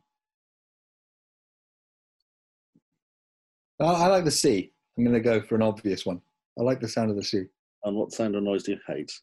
I, 3.80 3.86
I 3.86 4.08
like 4.08 4.26
the 4.26 4.32
sea. 4.32 4.72
I'm 4.98 5.06
gonna 5.06 5.20
go 5.20 5.42
for 5.42 5.56
an 5.56 5.62
obvious 5.62 6.06
one. 6.06 6.22
I 6.60 6.64
like 6.64 6.80
the 6.80 6.88
sound 6.88 7.10
of 7.10 7.18
the 7.18 7.24
sea. 7.24 7.46
And 7.84 7.96
what 7.96 8.12
sound 8.12 8.36
or 8.36 8.42
noise 8.42 8.64
do 8.64 8.74
you 8.74 8.80
hate? 8.88 9.20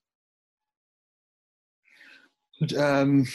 Um 2.76 3.26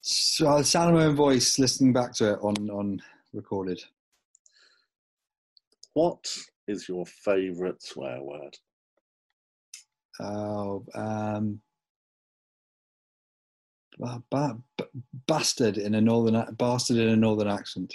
so 0.00 0.58
the 0.58 0.64
sound 0.64 0.94
my 0.94 1.04
own 1.04 1.14
voice 1.14 1.58
listening 1.58 1.92
back 1.92 2.12
to 2.14 2.32
it 2.34 2.38
on 2.42 2.70
on 2.70 3.02
recorded. 3.32 3.82
What 5.94 6.26
is 6.66 6.88
your 6.88 7.06
favourite 7.06 7.82
swear 7.82 8.22
word? 8.22 8.56
Oh, 10.20 10.84
um, 10.94 11.60
ba- 13.98 14.22
ba- 14.30 14.58
bastard 15.26 15.78
in 15.78 15.94
a 15.94 16.00
northern 16.00 16.54
bastard 16.56 16.96
in 16.98 17.08
a 17.08 17.16
northern 17.16 17.48
accent. 17.48 17.94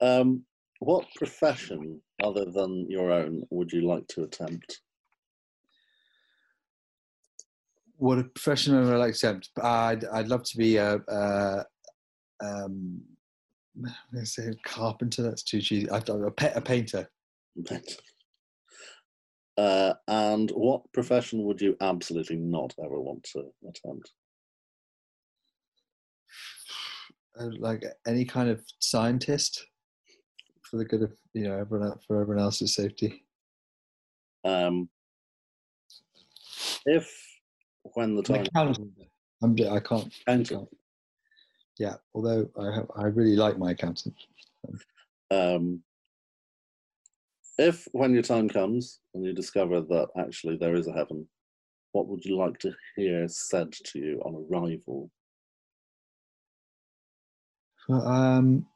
Um, 0.00 0.44
what 0.80 1.06
profession 1.14 2.00
other 2.22 2.44
than 2.46 2.90
your 2.90 3.12
own 3.12 3.44
would 3.50 3.72
you 3.72 3.82
like 3.82 4.06
to 4.08 4.24
attempt? 4.24 4.80
What 8.02 8.18
a 8.18 8.24
profession 8.24 8.74
I 8.74 8.80
would 8.80 8.98
like 8.98 9.14
to 9.14 9.28
attempt. 9.28 9.50
I'd 9.62 10.04
I'd 10.06 10.26
love 10.26 10.42
to 10.42 10.56
be 10.56 10.76
a, 10.76 10.96
a 11.06 11.64
um, 12.42 13.00
I'm 13.76 13.94
gonna 14.12 14.26
say 14.26 14.48
a 14.48 14.68
carpenter. 14.68 15.22
That's 15.22 15.44
too 15.44 15.60
cheesy. 15.60 15.88
I've 15.88 16.04
done 16.04 16.24
a, 16.24 16.32
pa- 16.32 16.50
a 16.56 16.60
painter. 16.60 17.08
Uh, 19.56 19.92
and 20.08 20.50
what 20.50 20.92
profession 20.92 21.44
would 21.44 21.60
you 21.60 21.76
absolutely 21.80 22.34
not 22.34 22.74
ever 22.84 23.00
want 23.00 23.22
to 23.34 23.44
attempt? 23.68 24.10
Uh, 27.38 27.50
like 27.60 27.84
any 28.04 28.24
kind 28.24 28.48
of 28.50 28.64
scientist 28.80 29.64
for 30.68 30.78
the 30.78 30.84
good 30.84 31.04
of 31.04 31.12
you 31.34 31.44
know 31.44 31.56
everyone 31.56 31.96
for 32.04 32.20
everyone 32.20 32.42
else's 32.42 32.74
safety. 32.74 33.24
Um, 34.44 34.88
if 36.84 37.31
when 37.94 38.16
the 38.16 38.22
time 38.22 38.46
accountant. 38.46 38.90
I'm, 39.42 39.52
I 39.52 39.80
can't. 39.80 40.14
accountant, 40.26 40.68
Yeah, 41.78 41.94
although 42.14 42.48
I 42.58 42.74
have, 42.74 42.90
I 42.96 43.04
really 43.06 43.36
like 43.36 43.58
my 43.58 43.72
accountant. 43.72 44.14
um, 45.30 45.82
if 47.58 47.86
when 47.92 48.12
your 48.14 48.22
time 48.22 48.48
comes 48.48 49.00
and 49.14 49.24
you 49.24 49.32
discover 49.32 49.80
that 49.80 50.08
actually 50.18 50.56
there 50.56 50.74
is 50.74 50.86
a 50.86 50.92
heaven, 50.92 51.28
what 51.92 52.06
would 52.08 52.24
you 52.24 52.36
like 52.36 52.58
to 52.60 52.72
hear 52.96 53.28
said 53.28 53.72
to 53.72 53.98
you 53.98 54.22
on 54.24 54.46
arrival? 54.50 55.10
Um, 57.88 58.66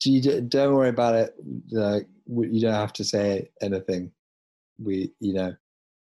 do 0.00 0.12
you, 0.12 0.40
don't 0.40 0.74
worry 0.74 0.88
about 0.88 1.14
it. 1.16 1.34
Like 1.70 2.08
you 2.28 2.60
don't 2.60 2.72
have 2.72 2.92
to 2.94 3.04
say 3.04 3.50
anything. 3.60 4.12
We, 4.78 5.12
you 5.20 5.34
know, 5.34 5.54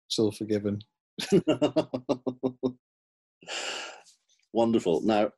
it's 0.07 0.19
all 0.19 0.31
forgiven. 0.31 0.83
Wonderful. 4.53 5.03
Now, 5.03 5.31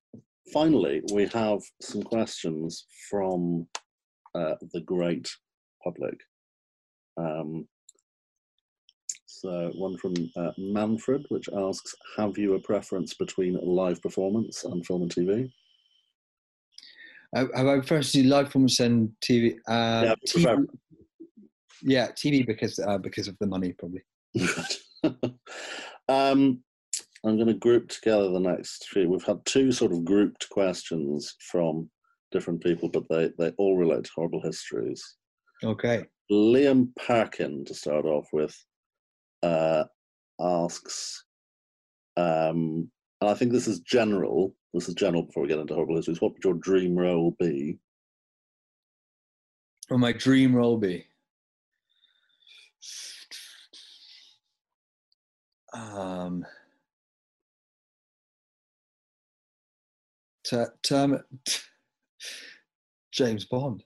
finally, 0.52 1.02
we 1.12 1.26
have 1.26 1.60
some 1.80 2.02
questions 2.02 2.86
from 3.10 3.66
uh, 4.34 4.54
the 4.72 4.80
great 4.80 5.28
public. 5.82 6.14
Um, 7.16 7.66
so, 9.26 9.70
one 9.76 9.96
from 9.98 10.14
uh, 10.36 10.50
Manfred, 10.58 11.24
which 11.28 11.48
asks 11.56 11.94
Have 12.16 12.38
you 12.38 12.54
a 12.54 12.60
preference 12.60 13.14
between 13.14 13.58
live 13.62 14.02
performance 14.02 14.64
and 14.64 14.84
film 14.84 15.02
and 15.02 15.14
TV? 15.14 15.50
Uh, 17.36 17.44
have 17.54 17.66
I 17.66 17.80
first 17.82 18.14
do 18.14 18.22
live 18.24 18.46
performance 18.46 18.80
and 18.80 19.10
TV? 19.20 19.56
Uh, 19.68 20.02
Yeah, 20.06 20.14
TV 20.26 20.66
yeah, 21.82 22.08
TV 22.08 22.46
because 22.46 22.78
uh, 22.78 22.98
because 22.98 23.28
of 23.28 23.36
the 23.38 23.46
money 23.46 23.72
probably. 23.72 24.02
um, 26.08 26.62
I'm 27.24 27.36
going 27.36 27.48
to 27.48 27.54
group 27.54 27.88
together 27.88 28.30
the 28.30 28.40
next 28.40 28.88
few. 28.88 29.08
We've 29.08 29.24
had 29.24 29.44
two 29.44 29.72
sort 29.72 29.92
of 29.92 30.04
grouped 30.04 30.48
questions 30.50 31.34
from 31.40 31.90
different 32.30 32.62
people, 32.62 32.88
but 32.88 33.08
they, 33.08 33.30
they 33.38 33.50
all 33.58 33.76
relate 33.76 34.04
to 34.04 34.10
horrible 34.14 34.42
histories. 34.42 35.16
Okay. 35.64 36.04
Liam 36.30 36.88
Parkin, 36.96 37.64
to 37.64 37.74
start 37.74 38.04
off 38.04 38.28
with, 38.32 38.56
uh, 39.42 39.84
asks, 40.40 41.24
um, 42.16 42.90
and 43.20 43.30
I 43.30 43.34
think 43.34 43.52
this 43.52 43.66
is 43.66 43.80
general. 43.80 44.54
This 44.74 44.88
is 44.88 44.94
general 44.94 45.22
before 45.22 45.42
we 45.42 45.48
get 45.48 45.58
into 45.58 45.74
horrible 45.74 45.96
histories. 45.96 46.20
What 46.20 46.34
would 46.34 46.44
your 46.44 46.54
dream 46.54 46.96
role 46.96 47.34
be? 47.38 47.78
Or 49.90 49.98
my 49.98 50.12
dream 50.12 50.54
role 50.54 50.76
be? 50.76 51.06
Um, 55.72 56.46
ter- 60.44 60.74
term, 60.82 61.22
James 63.12 63.44
Bond. 63.44 63.84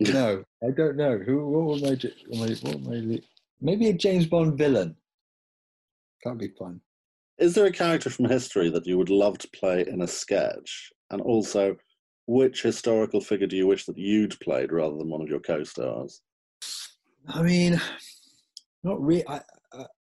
No, 0.00 0.44
I 0.62 0.70
don't 0.70 0.96
know. 0.96 1.18
Who? 1.18 1.46
What 1.48 1.64
would 1.66 1.82
my? 1.82 1.94
j- 1.94 2.14
What 2.28 2.48
my, 2.48 2.54
what 2.70 2.80
would 2.80 3.08
my 3.08 3.20
maybe 3.60 3.88
a 3.88 3.92
James 3.92 4.26
Bond 4.26 4.58
villain. 4.58 4.96
That'd 6.24 6.38
be 6.38 6.48
fun. 6.58 6.80
Is 7.38 7.54
there 7.54 7.66
a 7.66 7.72
character 7.72 8.10
from 8.10 8.26
history 8.26 8.68
that 8.70 8.86
you 8.86 8.98
would 8.98 9.10
love 9.10 9.38
to 9.38 9.48
play 9.50 9.84
in 9.86 10.02
a 10.02 10.06
sketch? 10.06 10.92
And 11.10 11.20
also, 11.20 11.76
which 12.26 12.62
historical 12.62 13.20
figure 13.20 13.46
do 13.46 13.56
you 13.56 13.66
wish 13.66 13.84
that 13.86 13.98
you'd 13.98 14.38
played 14.40 14.72
rather 14.72 14.96
than 14.96 15.08
one 15.08 15.20
of 15.22 15.28
your 15.28 15.40
co-stars? 15.40 16.20
I 17.28 17.42
mean, 17.42 17.80
not 18.84 19.00
really. 19.00 19.26
I, 19.26 19.36
I, 19.36 19.40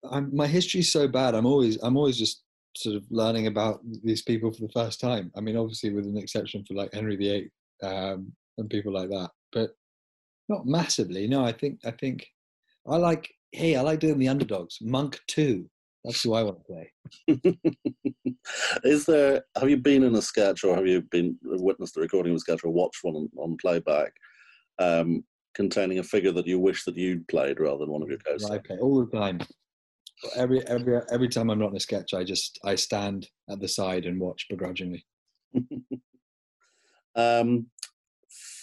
I'm, 0.10 0.36
my 0.36 0.48
history's 0.48 0.92
so 0.92 1.08
bad. 1.08 1.36
I'm 1.36 1.46
always, 1.46 1.78
I'm 1.82 1.98
always 1.98 2.18
just 2.18 2.44
sort 2.76 2.96
of 2.96 3.06
learning 3.10 3.48
about 3.48 3.82
these 4.04 4.22
people 4.22 4.52
for 4.52 4.62
the 4.62 4.74
first 4.74 5.00
time. 5.00 5.32
I 5.36 5.42
mean, 5.42 5.58
obviously, 5.58 5.92
with 5.92 6.06
an 6.06 6.18
exception 6.18 6.64
for 6.66 6.74
like 6.74 6.94
Henry 6.94 7.16
VIII 7.16 7.52
um, 7.84 8.32
and 8.58 8.70
people 8.70 8.94
like 8.94 9.10
that, 9.10 9.30
but 9.52 9.72
not 10.50 10.66
massively. 10.66 11.28
No, 11.28 11.46
I 11.46 11.52
think, 11.52 11.80
I 11.86 11.92
think, 11.92 12.28
I 12.88 12.98
like. 12.98 13.32
Hey, 13.54 13.76
I 13.76 13.82
like 13.82 14.00
doing 14.00 14.18
the 14.18 14.30
underdogs. 14.30 14.78
Monk 14.82 15.20
Two. 15.28 15.70
That's 16.06 16.24
who 16.24 16.34
I 16.34 16.42
want 16.42 16.58
to 16.60 16.66
play. 16.66 17.60
Is 18.84 19.06
there? 19.06 19.44
Have 19.60 19.70
you 19.70 19.78
been 19.78 20.04
in 20.04 20.16
a 20.16 20.22
sketch, 20.22 20.64
or 20.64 20.76
have 20.76 20.88
you 20.88 21.02
been 21.12 21.38
witnessed 21.44 21.96
the 21.96 22.02
recording 22.02 22.32
of 22.32 22.38
a 22.38 22.40
sketch, 22.40 22.64
or 22.64 22.72
watched 22.72 23.04
one 23.04 23.16
on, 23.16 23.30
on 23.38 23.58
playback, 23.58 24.14
um, 24.80 25.24
containing 25.54 26.00
a 26.00 26.04
figure 26.04 26.32
that 26.32 26.48
you 26.48 26.60
wish 26.60 26.86
that 26.86 26.98
you'd 26.98 27.28
played 27.28 27.60
rather 27.60 27.80
than 27.80 27.90
one 27.90 28.02
of 28.02 28.10
your 28.10 28.18
I 28.26 28.32
co-stars? 28.32 28.62
play 28.66 28.78
all 28.80 29.06
the 29.06 29.18
time. 29.18 29.42
Every 30.36 30.66
every 30.68 31.02
every 31.12 31.28
time 31.30 31.50
I'm 31.50 31.60
not 31.60 31.72
in 31.72 31.78
a 31.78 31.80
sketch, 31.80 32.14
I 32.14 32.24
just 32.24 32.60
I 32.64 32.76
stand 32.76 33.28
at 33.50 33.60
the 33.60 33.68
side 33.68 34.06
and 34.06 34.20
watch 34.20 34.48
begrudgingly. 34.50 35.06
Um, 37.16 37.68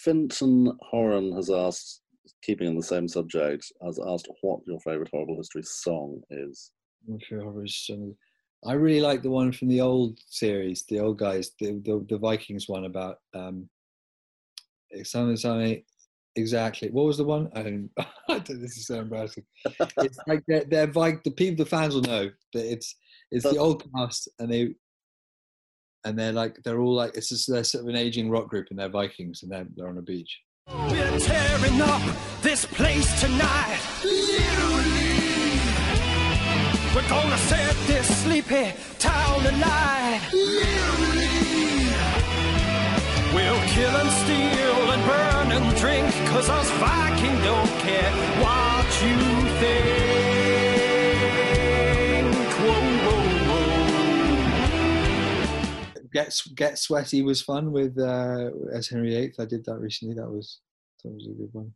Finton 0.05 0.75
Horan 0.81 1.33
has 1.33 1.49
asked, 1.49 2.01
keeping 2.41 2.67
on 2.67 2.75
the 2.75 2.83
same 2.83 3.07
subject, 3.07 3.71
has 3.83 3.99
asked 3.99 4.27
what 4.41 4.61
your 4.65 4.79
favourite 4.79 5.09
horrible 5.11 5.37
history 5.37 5.63
song 5.63 6.21
is. 6.29 6.71
I 8.65 8.73
really 8.73 9.01
like 9.01 9.21
the 9.21 9.29
one 9.29 9.51
from 9.51 9.69
the 9.69 9.81
old 9.81 10.19
series, 10.27 10.83
the 10.89 10.99
old 10.99 11.17
guys, 11.17 11.51
the 11.59 11.79
the, 11.85 12.05
the 12.09 12.17
Vikings 12.17 12.67
one 12.67 12.85
about 12.85 13.19
um, 13.33 13.69
something 15.03 15.37
something 15.37 15.83
exactly. 16.39 16.89
What 16.89 17.05
was 17.05 17.17
the 17.17 17.23
one? 17.25 17.49
I 17.53 17.63
don't. 17.63 17.89
This 18.45 18.77
is 18.77 18.87
so 18.87 18.99
embarrassing. 18.99 19.43
it's 19.97 20.19
like 20.27 20.43
they're, 20.47 20.63
they're 20.63 20.87
Vi- 20.87 21.17
the 21.23 21.31
people, 21.31 21.63
the 21.63 21.69
fans 21.69 21.95
will 21.95 22.01
know 22.03 22.29
that 22.53 22.71
it's 22.71 22.95
it's 23.31 23.43
the 23.43 23.57
old 23.57 23.83
cast, 23.93 24.29
and 24.39 24.51
they 24.51 24.75
and 26.05 26.17
they're 26.17 26.31
like 26.31 26.61
they're 26.63 26.79
all 26.79 26.93
like 26.93 27.15
it's 27.17 27.29
just 27.29 27.51
they're 27.51 27.63
sort 27.63 27.83
of 27.83 27.89
an 27.89 27.95
aging 27.95 28.29
rock 28.29 28.47
group, 28.47 28.67
and 28.69 28.79
they're 28.79 28.89
Vikings, 28.89 29.43
and 29.43 29.51
they're 29.51 29.67
they're 29.75 29.87
on 29.89 29.97
a 29.97 30.01
beach. 30.01 30.39
We're 30.67 31.19
tearing 31.19 31.81
up 31.81 32.01
this 32.41 32.65
place 32.65 33.19
tonight. 33.19 33.79
Literally. 34.03 35.59
We're 36.95 37.09
gonna 37.09 37.37
set 37.37 37.75
this 37.87 38.07
sleepy 38.23 38.73
town 38.99 39.41
alight. 39.45 40.21
Literally. 40.33 41.27
We'll 43.33 43.61
kill 43.69 43.95
and 43.95 44.09
steal 44.21 44.91
and 44.91 45.05
burn 45.07 45.28
and 45.61 45.77
drink, 45.77 46.05
cause 46.29 46.49
us 46.49 46.69
Viking 46.71 47.37
don't 47.41 47.69
care 47.79 48.11
what 48.41 48.85
you 49.03 49.17
think. 49.59 49.89
Whoa, 52.59 52.81
whoa, 53.05 53.23
whoa. 55.93 56.09
Get 56.11 56.41
Get 56.55 56.77
Sweaty 56.77 57.21
was 57.21 57.41
fun 57.41 57.71
with 57.71 57.97
uh, 57.99 58.49
as 58.73 58.87
Henry 58.87 59.09
VIII. 59.09 59.33
I 59.39 59.45
did 59.45 59.65
that 59.65 59.79
recently. 59.79 60.15
That 60.15 60.29
was 60.29 60.59
that 61.03 61.11
was 61.13 61.27
a 61.27 61.33
good 61.33 61.49
one. 61.53 61.73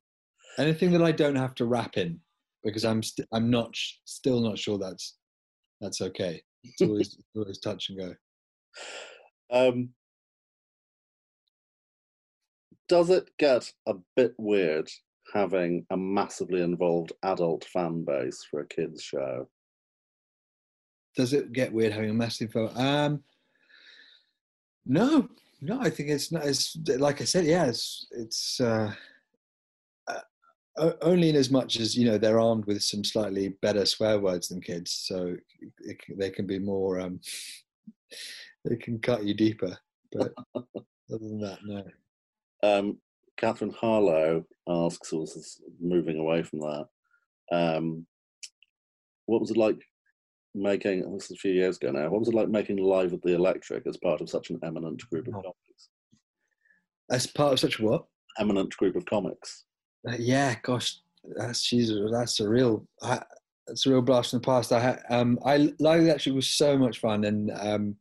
Anything 0.57 0.91
that 0.91 1.01
I 1.01 1.11
don't 1.11 1.35
have 1.35 1.55
to 1.55 1.65
rap 1.65 1.97
in 1.97 2.19
because 2.63 2.85
I'm 2.85 3.03
st- 3.03 3.27
I'm 3.31 3.49
not 3.49 3.75
sh- 3.75 3.95
still 4.05 4.39
not 4.41 4.57
sure 4.57 4.77
that's 4.77 5.17
that's 5.81 6.01
okay. 6.01 6.41
It's 6.63 6.81
always 6.81 7.17
always 7.35 7.59
touch 7.59 7.89
and 7.89 7.99
go. 7.99 8.15
Um, 9.51 9.89
does 12.93 13.09
it 13.09 13.27
get 13.39 13.73
a 13.87 13.95
bit 14.15 14.35
weird 14.37 14.87
having 15.33 15.83
a 15.89 15.97
massively 15.97 16.61
involved 16.61 17.11
adult 17.23 17.65
fan 17.65 18.05
base 18.05 18.45
for 18.51 18.59
a 18.59 18.67
kids 18.67 19.01
show? 19.01 19.49
Does 21.15 21.33
it 21.33 21.53
get 21.53 21.73
weird 21.73 21.91
having 21.91 22.11
a 22.11 22.13
massive? 22.13 22.55
Um, 22.55 23.23
no, 24.85 25.27
no. 25.59 25.81
I 25.81 25.89
think 25.89 26.09
it's 26.09 26.31
not. 26.31 26.45
It's 26.45 26.77
like 26.85 27.19
I 27.19 27.23
said. 27.23 27.45
Yeah, 27.45 27.65
it's 27.65 28.05
it's 28.11 28.61
uh, 28.61 28.93
uh, 30.07 30.91
only 31.01 31.29
in 31.29 31.35
as 31.35 31.49
much 31.49 31.79
as 31.79 31.97
you 31.97 32.05
know 32.05 32.19
they're 32.19 32.39
armed 32.39 32.65
with 32.65 32.83
some 32.83 33.03
slightly 33.03 33.55
better 33.63 33.87
swear 33.87 34.19
words 34.19 34.49
than 34.49 34.61
kids, 34.61 34.91
so 34.91 35.35
it, 35.79 35.97
c- 36.05 36.13
they 36.15 36.29
can 36.29 36.45
be 36.45 36.59
more. 36.59 36.99
Um, 36.99 37.19
they 38.65 38.75
can 38.75 38.99
cut 38.99 39.23
you 39.23 39.33
deeper, 39.33 39.75
but 40.11 40.31
other 40.55 40.67
than 41.09 41.39
that, 41.39 41.57
no. 41.65 41.83
Um, 42.63 42.97
Catherine 43.37 43.73
Harlow 43.79 44.45
asks, 44.67 45.11
is 45.11 45.61
moving 45.81 46.17
away 46.17 46.43
from 46.43 46.59
that, 46.59 46.85
um, 47.51 48.07
what 49.25 49.41
was 49.41 49.51
it 49.51 49.57
like 49.57 49.79
making, 50.55 51.11
this 51.13 51.25
is 51.25 51.31
a 51.31 51.35
few 51.35 51.51
years 51.51 51.77
ago 51.77 51.91
now, 51.91 52.09
what 52.09 52.19
was 52.19 52.29
it 52.29 52.35
like 52.35 52.47
making 52.49 52.77
Live 52.77 53.11
at 53.13 53.21
the 53.21 53.33
Electric 53.35 53.85
as 53.85 53.97
part 53.97 54.21
of 54.21 54.29
such 54.29 54.49
an 54.49 54.59
eminent 54.63 55.01
group 55.09 55.27
of 55.27 55.35
Oh. 55.35 55.41
comics? 55.41 55.89
As 57.11 57.27
part 57.27 57.53
of 57.53 57.59
such 57.59 57.79
what? 57.79 58.05
Eminent 58.39 58.75
group 58.77 58.95
of 58.95 59.05
comics. 59.05 59.65
Uh, 60.07 60.15
yeah, 60.17 60.55
gosh, 60.63 60.99
that's 61.35 61.67
Jesus. 61.67 62.11
That's 62.11 62.39
a 62.39 62.47
real. 62.47 62.87
I, 63.01 63.21
that's 63.67 63.85
a 63.85 63.89
real 63.89 64.01
blast 64.01 64.31
from 64.31 64.39
the 64.39 64.45
past. 64.45 64.71
I 64.71 64.79
had, 64.79 65.01
um, 65.09 65.39
I 65.45 65.73
live 65.79 66.07
actually 66.09 66.33
was 66.35 66.49
so 66.49 66.77
much 66.77 66.99
fun, 66.99 67.23
and 67.25 67.51
um, 67.51 67.95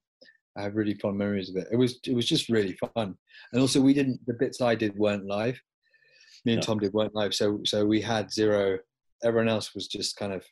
I 0.56 0.62
have 0.62 0.76
really 0.76 0.94
fond 0.94 1.16
memories 1.16 1.48
of 1.48 1.56
it. 1.56 1.68
It 1.72 1.76
was, 1.76 1.98
it 2.06 2.14
was 2.14 2.26
just 2.26 2.48
really 2.48 2.76
fun, 2.94 3.16
and 3.52 3.60
also 3.60 3.80
we 3.80 3.94
didn't. 3.94 4.20
The 4.26 4.34
bits 4.34 4.60
I 4.60 4.74
did 4.74 4.96
weren't 4.96 5.26
live. 5.26 5.60
Me 6.44 6.52
and 6.52 6.62
Yeah. 6.62 6.66
Tom 6.66 6.78
did 6.78 6.92
weren't 6.92 7.14
live, 7.14 7.34
so 7.34 7.60
so 7.64 7.84
we 7.86 8.00
had 8.00 8.30
zero. 8.32 8.78
Everyone 9.24 9.48
else 9.48 9.74
was 9.74 9.86
just 9.86 10.16
kind 10.16 10.32
of 10.32 10.44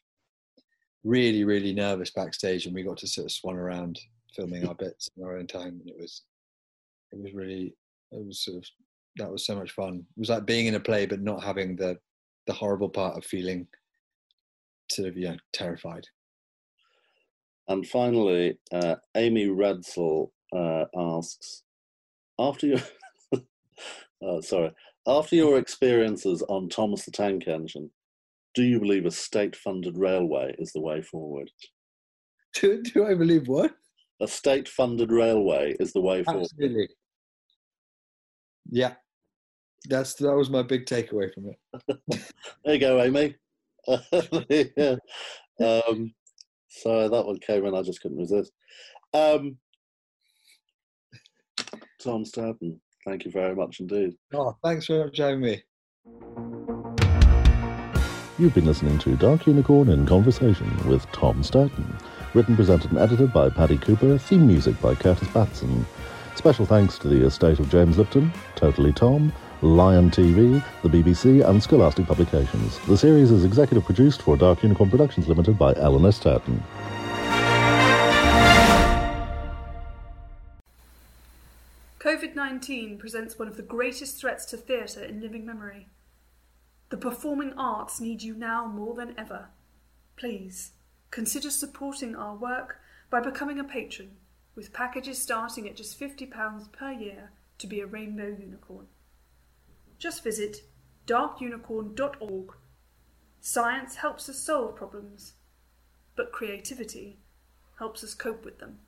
really, 1.05 1.45
really 1.45 1.73
nervous 1.75 2.11
backstage, 2.13 2.67
and 2.67 2.75
we 2.75 2.83
got 2.83 2.99
to 2.99 3.07
sort 3.07 3.27
of 3.27 3.33
swan 3.33 3.57
around 3.57 3.99
filming 4.35 4.67
our 4.67 4.75
bits 4.75 5.09
in 5.17 5.25
our 5.25 5.37
own 5.37 5.47
time, 5.47 5.81
and 5.81 5.89
it 5.89 5.97
was, 5.99 6.23
it 7.13 7.21
was 7.21 7.35
really, 7.35 7.75
it 8.13 8.25
was 8.25 8.45
sort 8.45 8.59
of 8.59 8.65
that 9.17 9.31
was 9.31 9.45
so 9.45 9.57
much 9.57 9.73
fun. 9.73 10.07
It 10.17 10.21
was 10.21 10.31
like 10.31 10.47
being 10.47 10.67
in 10.67 10.77
a 10.77 10.81
play, 10.81 11.05
but 11.07 11.21
not 11.21 11.43
having 11.43 11.77
the 11.77 11.99
the 12.47 12.53
horrible 12.55 12.89
part 12.89 13.17
of 13.17 13.25
feeling 13.25 13.67
sort 14.91 15.09
of 15.09 15.17
you 15.17 15.29
know 15.29 15.37
terrified. 15.53 16.07
And 17.71 17.87
finally, 17.87 18.59
uh, 18.73 18.97
Amy 19.17 19.47
Redsell 19.47 20.31
uh, 20.53 20.87
asks, 20.97 21.63
after 22.37 22.67
your, 22.67 22.81
uh, 24.27 24.41
sorry, 24.43 24.73
after 25.07 25.37
your 25.37 25.57
experiences 25.57 26.43
on 26.49 26.69
Thomas 26.69 27.05
the 27.05 27.13
Tank 27.13 27.47
Engine, 27.47 27.89
do 28.55 28.65
you 28.65 28.81
believe 28.81 29.07
a 29.07 29.11
state-funded 29.13 29.97
railway 29.97 30.57
is 30.59 30.73
the 30.73 30.81
way 30.81 31.01
forward? 31.01 31.49
Do, 32.55 32.83
do 32.83 33.07
I 33.07 33.15
believe 33.15 33.47
what? 33.47 33.73
A 34.21 34.27
state-funded 34.27 35.13
railway 35.13 35.77
is 35.79 35.93
the 35.93 36.01
way 36.01 36.25
forward. 36.25 36.43
Absolutely. 36.43 36.89
Yeah, 38.69 38.95
that's 39.89 40.15
that 40.15 40.35
was 40.35 40.51
my 40.51 40.63
big 40.63 40.87
takeaway 40.87 41.33
from 41.33 41.51
it. 41.51 41.99
There 42.65 42.75
you 42.75 42.81
go, 42.81 43.01
Amy. 43.01 43.37
yeah. 44.77 44.97
um, 45.61 46.13
so 46.71 47.09
that 47.09 47.27
one 47.27 47.39
came 47.39 47.67
in, 47.67 47.75
I 47.75 47.83
just 47.83 48.01
couldn't 48.01 48.19
resist. 48.19 48.53
Um, 49.13 49.59
Tom 52.03 52.25
Stourton, 52.25 52.79
thank 53.05 53.25
you 53.25 53.31
very 53.31 53.55
much 53.55 53.81
indeed. 53.81 54.15
Oh, 54.33 54.57
thanks 54.65 54.87
very 54.87 55.05
much 55.05 55.17
for 55.17 55.23
having 55.23 55.41
me. 55.41 55.63
You've 58.39 58.55
been 58.55 58.65
listening 58.65 58.99
to 59.01 59.17
Dark 59.17 59.47
Unicorn 59.47 59.91
in 59.91 60.07
Conversation 60.07 60.89
with 60.89 61.05
Tom 61.13 61.43
Stourton. 61.43 62.01
Written, 62.33 62.57
presented, 62.57 62.91
and 62.91 63.01
edited 63.01 63.33
by 63.33 63.51
Paddy 63.51 63.77
Cooper. 63.77 64.17
Theme 64.17 64.47
music 64.47 64.81
by 64.81 64.95
Curtis 64.95 65.29
Batson. 65.29 65.85
Special 66.37 66.65
thanks 66.65 66.97
to 67.01 67.09
the 67.09 67.27
estate 67.27 67.59
of 67.59 67.69
James 67.69 67.99
Lipton, 67.99 68.33
Totally 68.55 68.93
Tom, 68.93 69.31
Lion 69.63 70.11
TV, 70.11 70.65
the 70.83 70.89
BBC, 70.89 71.47
and 71.47 71.63
Scholastic 71.63 72.07
Publications. 72.07 72.79
The 72.87 72.97
series 72.97 73.31
is 73.31 73.45
executive 73.45 73.85
produced 73.85 74.23
for 74.23 74.37
Dark 74.37 74.63
Unicorn 74.63 74.89
Productions 74.89 75.29
Limited 75.29 75.59
by 75.59 75.75
Alan 75.75 76.03
Stourton. 76.05 76.63
COVID 81.99 82.35
19 82.35 82.97
presents 82.97 83.39
one 83.39 83.49
of 83.49 83.59
the 83.59 83.63
greatest 83.63 84.19
threats 84.19 84.47
to 84.47 84.57
theatre 84.57 85.05
in 85.05 85.21
living 85.21 85.45
memory. 85.45 85.89
The 86.89 86.97
performing 86.97 87.53
arts 87.59 88.01
need 88.01 88.23
you 88.23 88.35
now 88.35 88.67
more 88.67 88.95
than 88.95 89.15
ever. 89.19 89.49
Please 90.17 90.73
consider 91.11 91.51
supporting 91.51 92.17
our 92.17 92.35
work 92.35 92.81
by 93.11 93.21
becoming 93.21 93.59
a 93.59 93.65
patron, 93.65 94.13
with 94.55 94.73
packages 94.73 95.21
starting 95.21 95.69
at 95.69 95.77
just 95.77 96.01
£50 96.01 96.73
per 96.73 96.93
year 96.93 97.33
to 97.59 97.67
be 97.67 97.81
a 97.81 97.87
rainbow 97.87 98.29
unicorn. 98.29 98.87
Just 100.01 100.25
visit 100.25 100.63
darkunicorn.org. 101.07 102.55
Science 103.43 103.97
helps 103.97 104.29
us 104.31 104.39
solve 104.39 104.75
problems, 104.75 105.35
but 106.17 106.33
creativity 106.33 107.19
helps 107.79 108.03
us 108.03 108.15
cope 108.15 108.45
with 108.45 108.59
them. 108.59 108.79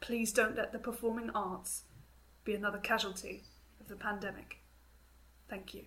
Please 0.00 0.32
don't 0.32 0.56
let 0.56 0.72
the 0.72 0.78
performing 0.78 1.30
arts 1.34 1.82
be 2.44 2.54
another 2.54 2.78
casualty 2.78 3.42
of 3.78 3.88
the 3.88 3.96
pandemic. 3.96 4.56
Thank 5.50 5.74
you. 5.74 5.84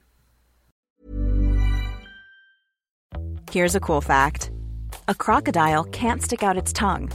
Here's 3.52 3.76
a 3.76 3.80
cool 3.80 4.02
fact 4.02 4.52
a 5.08 5.16
crocodile 5.16 5.86
can't 5.86 6.22
stick 6.22 6.44
out 6.44 6.58
its 6.58 6.72
tongue. 6.72 7.12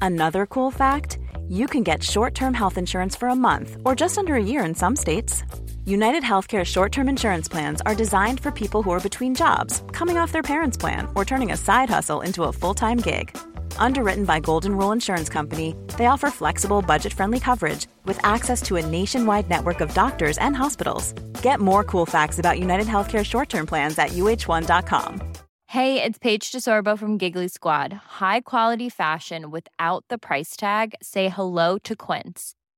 Another 0.00 0.46
cool 0.46 0.70
fact 0.70 1.18
you 1.48 1.66
can 1.66 1.82
get 1.82 2.02
short 2.02 2.34
term 2.34 2.54
health 2.54 2.78
insurance 2.78 3.16
for 3.16 3.28
a 3.28 3.36
month 3.36 3.76
or 3.84 3.94
just 3.94 4.16
under 4.16 4.36
a 4.36 4.42
year 4.42 4.64
in 4.64 4.74
some 4.74 4.96
states. 4.96 5.42
United 5.84 6.22
Healthcare 6.22 6.64
short 6.64 6.92
term 6.92 7.08
insurance 7.08 7.48
plans 7.48 7.80
are 7.84 7.94
designed 7.94 8.38
for 8.38 8.52
people 8.52 8.84
who 8.84 8.90
are 8.92 9.00
between 9.00 9.34
jobs, 9.34 9.82
coming 9.92 10.16
off 10.16 10.30
their 10.30 10.42
parents' 10.42 10.76
plan, 10.76 11.08
or 11.16 11.24
turning 11.24 11.50
a 11.50 11.56
side 11.56 11.90
hustle 11.90 12.20
into 12.20 12.44
a 12.44 12.52
full 12.52 12.74
time 12.74 12.98
gig. 12.98 13.36
Underwritten 13.78 14.24
by 14.24 14.38
Golden 14.38 14.76
Rule 14.76 14.92
Insurance 14.92 15.28
Company, 15.28 15.74
they 15.98 16.06
offer 16.06 16.30
flexible, 16.30 16.82
budget 16.82 17.12
friendly 17.12 17.40
coverage 17.40 17.86
with 18.04 18.24
access 18.24 18.62
to 18.62 18.76
a 18.76 18.86
nationwide 18.86 19.50
network 19.50 19.80
of 19.80 19.92
doctors 19.92 20.38
and 20.38 20.56
hospitals. 20.56 21.14
Get 21.42 21.58
more 21.58 21.82
cool 21.82 22.06
facts 22.06 22.38
about 22.38 22.60
United 22.60 22.86
Healthcare 22.86 23.24
short 23.24 23.48
term 23.48 23.66
plans 23.66 23.98
at 23.98 24.10
uh1.com. 24.10 25.32
Hey, 25.66 26.02
it's 26.02 26.18
Paige 26.18 26.52
DeSorbo 26.52 26.96
from 26.96 27.18
Giggly 27.18 27.48
Squad. 27.48 27.92
High 28.20 28.42
quality 28.42 28.88
fashion 28.88 29.50
without 29.50 30.04
the 30.08 30.18
price 30.18 30.54
tag? 30.54 30.94
Say 31.02 31.28
hello 31.28 31.78
to 31.78 31.96
Quince. 31.96 32.54